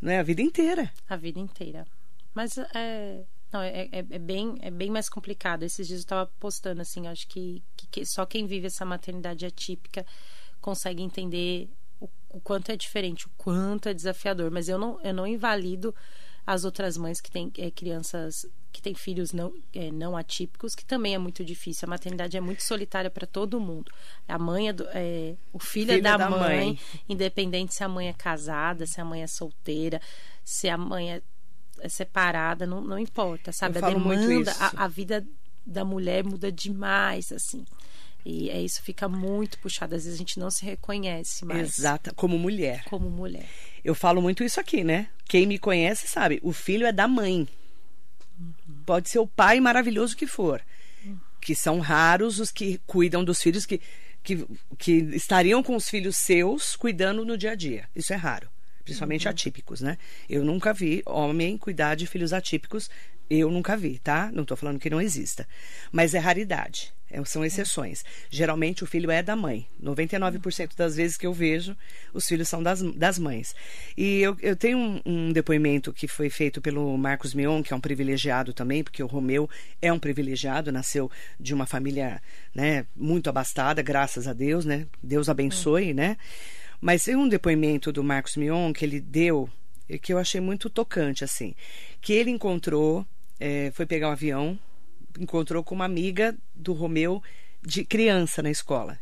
[0.00, 0.92] Não é a vida inteira.
[1.08, 1.86] a vida inteira.
[2.34, 5.62] Mas é, não, é, é, é bem, é bem mais complicado.
[5.62, 9.46] Esses dias eu estava postando assim, acho que, que- que só quem vive essa maternidade
[9.46, 10.04] atípica
[10.60, 11.68] consegue entender
[12.00, 14.50] o, o quanto é diferente, o quanto é desafiador.
[14.50, 15.94] Mas eu não, eu não invalido
[16.46, 20.84] as outras mães que têm é, crianças que têm filhos não, é, não atípicos, que
[20.84, 21.86] também é muito difícil.
[21.86, 23.90] A maternidade é muito solitária para todo mundo.
[24.28, 26.78] A mãe é, do, é o filho, é Filho da, da mãe, mãe.
[27.08, 30.00] independente se a mãe é casada, se a mãe é solteira,
[30.44, 31.22] se a mãe é,
[31.80, 33.78] é separada, não, não importa, sabe?
[33.78, 35.26] Eu a demanda, a, a vida
[35.64, 37.64] da mulher muda demais, assim.
[38.28, 39.94] E é isso fica muito puxado.
[39.94, 42.84] Às vezes a gente não se reconhece mais Exata, como mulher.
[42.86, 43.48] como mulher.
[43.86, 45.06] Eu falo muito isso aqui, né?
[45.28, 47.46] Quem me conhece sabe, o filho é da mãe.
[48.84, 50.60] Pode ser o pai maravilhoso que for.
[51.40, 53.80] Que são raros os que cuidam dos filhos, que,
[54.24, 54.44] que,
[54.76, 57.88] que estariam com os filhos seus cuidando no dia a dia.
[57.94, 58.50] Isso é raro.
[58.84, 59.96] Principalmente atípicos, né?
[60.28, 62.90] Eu nunca vi homem cuidar de filhos atípicos.
[63.30, 64.32] Eu nunca vi, tá?
[64.32, 65.46] Não estou falando que não exista.
[65.92, 66.92] Mas é raridade.
[67.10, 68.04] É- são exceções.
[68.30, 69.66] Geralmente o filho é da mãe.
[69.82, 71.76] 99% das vezes que eu vejo,
[72.12, 73.54] os filhos são das, das mães.
[73.96, 77.76] E eu, eu tenho um, um depoimento que foi feito pelo Marcos Mion, que é
[77.76, 79.48] um privilegiado também, porque o Romeu
[79.80, 82.20] é um privilegiado, nasceu de uma família
[82.54, 84.86] né, muito abastada, graças a Deus, né?
[85.02, 86.16] Deus abençoe, né?
[86.80, 89.48] Mas tem um depoimento do Marcos Mion que ele deu,
[90.02, 91.54] que eu achei muito tocante, assim.
[92.00, 93.06] Que ele encontrou,
[93.40, 94.58] eh, foi pegar um avião,
[95.18, 97.22] encontrou com uma amiga do Romeu
[97.62, 98.98] de criança na escola.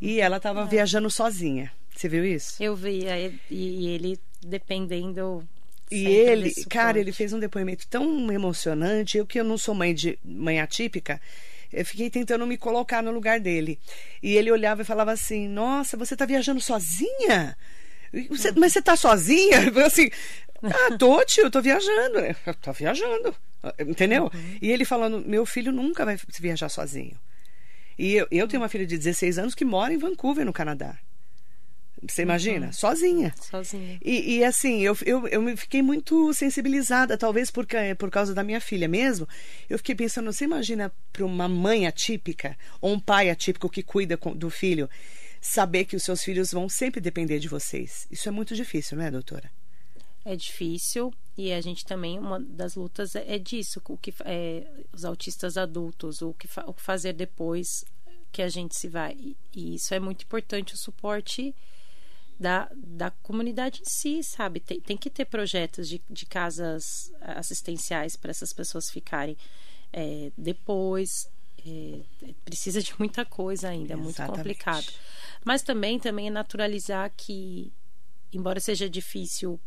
[0.00, 1.72] E ela estava viajando sozinha.
[1.94, 2.62] Você viu isso?
[2.62, 3.04] Eu vi,
[3.50, 5.46] e, ele dependendo.
[5.90, 9.18] E ele, cara, ele fez um depoimento tão emocionante.
[9.18, 11.20] Eu que eu não sou mãe de mãe atípica,
[11.72, 13.78] eu fiquei tentando me colocar no lugar dele.
[14.22, 17.56] E ele olhava e falava assim: "Nossa, você tá viajando sozinha?
[18.30, 20.10] Você- mas você tá sozinha?" Eu falei assim:
[20.62, 22.18] "Ah, tô, tio, eu tô viajando?
[22.46, 23.34] Eu tô viajando."
[23.78, 24.30] Entendeu?
[24.62, 27.18] E ele falando: "Meu filho nunca vai viajar sozinho."
[27.98, 30.96] E eu, eu tenho uma filha de 16 anos que mora em Vancouver, no Canadá.
[32.08, 32.72] Você imagina?
[32.72, 33.34] Sozinha.
[33.40, 33.98] Sozinha.
[34.04, 37.66] E, e, assim, eu, eu, eu me fiquei muito sensibilizada, talvez por,
[37.98, 39.28] por causa da minha filha mesmo.
[39.68, 44.16] Eu fiquei pensando, você imagina para uma mãe atípica, ou um pai atípico que cuida
[44.16, 44.88] com- do filho,
[45.40, 48.06] saber que os seus filhos vão sempre depender de vocês.
[48.12, 49.50] Isso é muito difícil, não é, doutora?
[50.24, 54.68] É difícil E a gente também, uma das lutas é, é disso, o que é,
[54.92, 57.84] os autistas adultos, o que, o que fazer depois
[58.32, 59.12] que a gente se vai.
[59.12, 61.54] E, e isso é muito importante, o suporte
[62.40, 64.58] da, da comunidade em si, sabe?
[64.58, 69.36] Tem, tem que ter projetos de, de casas assistenciais para essas pessoas ficarem
[69.92, 71.30] é, depois.
[71.64, 72.00] É,
[72.44, 74.88] precisa de muita coisa ainda, é muito complicado.
[75.44, 77.72] Mas também, também é naturalizar que,
[78.32, 79.60] embora seja difícil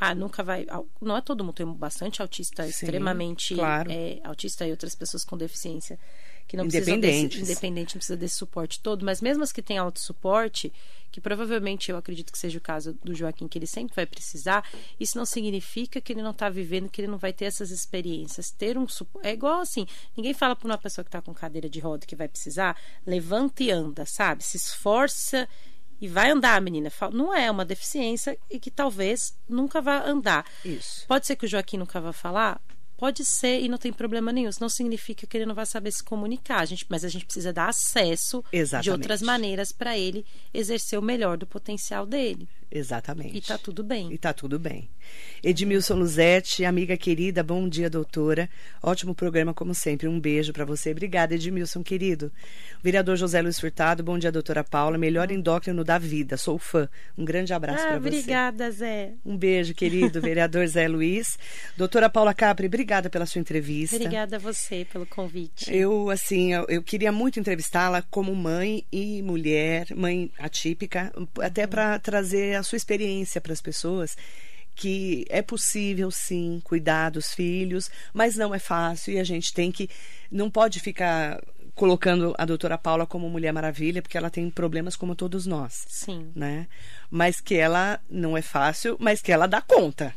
[0.00, 0.66] ah, nunca vai.
[1.00, 3.92] Não é todo mundo, tem bastante autista Sim, extremamente claro.
[3.92, 5.98] é, autista e outras pessoas com deficiência
[6.50, 10.72] que não desse, independente, não precisa desse suporte todo, mas mesmo as que têm autossuporte,
[11.12, 14.68] que provavelmente eu acredito que seja o caso do Joaquim, que ele sempre vai precisar,
[14.98, 18.50] isso não significa que ele não está vivendo, que ele não vai ter essas experiências.
[18.50, 19.28] Ter um suporte.
[19.28, 19.86] É igual assim:
[20.16, 22.76] ninguém fala para uma pessoa que está com cadeira de roda que vai precisar,
[23.06, 24.42] levanta e anda, sabe?
[24.42, 25.48] Se esforça
[26.00, 26.90] e vai andar, menina.
[27.12, 30.46] Não é uma deficiência e que talvez nunca vá andar.
[30.64, 31.06] Isso.
[31.06, 32.60] Pode ser que o Joaquim nunca vá falar?
[32.96, 34.48] Pode ser e não tem problema nenhum.
[34.48, 36.60] Isso não significa que ele não vai saber se comunicar.
[36.60, 38.84] A gente, mas a gente precisa dar acesso Exatamente.
[38.84, 42.48] de outras maneiras para ele exercer o melhor do potencial dele.
[42.70, 43.36] Exatamente.
[43.36, 44.12] E tá tudo bem.
[44.12, 44.88] E tá tudo bem.
[45.42, 48.48] Edmilson Luzete, amiga querida, bom dia, doutora.
[48.82, 50.06] Ótimo programa, como sempre.
[50.06, 50.92] Um beijo para você.
[50.92, 52.30] Obrigada, Edmilson, querido.
[52.82, 54.96] vereador José Luiz Furtado, bom dia, doutora Paula.
[54.98, 56.36] Melhor endócrino da vida.
[56.36, 56.88] Sou fã.
[57.18, 58.08] Um grande abraço ah, para você.
[58.08, 59.14] Obrigada, Zé.
[59.24, 61.38] Um beijo, querido, vereador Zé Luiz.
[61.76, 63.96] Doutora Paula Capri, obrigada pela sua entrevista.
[63.96, 65.74] Obrigada a você pelo convite.
[65.74, 71.98] Eu, assim, eu, eu queria muito entrevistá-la como mãe e mulher, mãe atípica, até para
[71.98, 74.16] trazer a sua experiência para as pessoas
[74.74, 79.70] que é possível sim cuidar dos filhos, mas não é fácil e a gente tem
[79.70, 79.90] que
[80.30, 81.38] não pode ficar
[81.74, 85.84] colocando a doutora Paula como Mulher Maravilha, porque ela tem problemas como todos nós.
[85.88, 86.32] Sim.
[86.34, 86.66] Né?
[87.10, 90.14] Mas que ela não é fácil, mas que ela dá conta.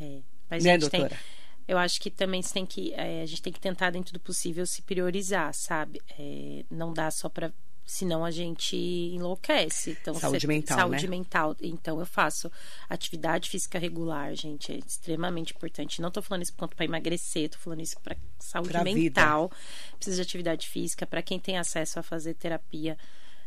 [0.00, 0.18] É.
[0.50, 1.08] Mas né, doutora?
[1.08, 1.18] Tem,
[1.66, 4.66] eu acho que também tem que, é, a gente tem que tentar, dentro do possível,
[4.66, 6.00] se priorizar, sabe?
[6.18, 7.52] É, não dá só para
[7.84, 9.96] senão a gente enlouquece.
[10.00, 11.10] Então, saúde mental, saúde né?
[11.10, 11.56] mental.
[11.60, 12.50] Então eu faço
[12.88, 16.00] atividade física regular, gente, é extremamente importante.
[16.00, 19.48] Não estou falando isso quanto para emagrecer, estou falando isso para saúde pra mental.
[19.48, 19.60] Vida.
[19.96, 22.96] Precisa de atividade física para quem tem acesso a fazer terapia.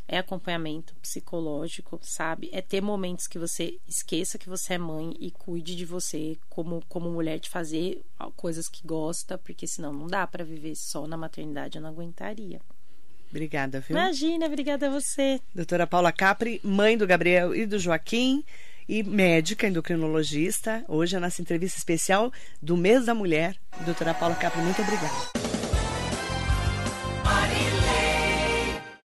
[0.09, 2.49] É acompanhamento psicológico, sabe?
[2.53, 6.81] É ter momentos que você esqueça que você é mãe e cuide de você como,
[6.87, 8.01] como mulher, de fazer
[8.37, 12.61] coisas que gosta, porque senão não dá para viver só na maternidade, eu não aguentaria.
[13.29, 13.97] Obrigada, viu?
[13.97, 15.39] Imagina, obrigada a você.
[15.53, 18.43] Doutora Paula Capri, mãe do Gabriel e do Joaquim
[18.87, 20.83] e médica endocrinologista.
[20.87, 23.55] Hoje a nossa entrevista especial do mês da mulher.
[23.85, 25.66] Doutora Paula Capri, muito obrigada.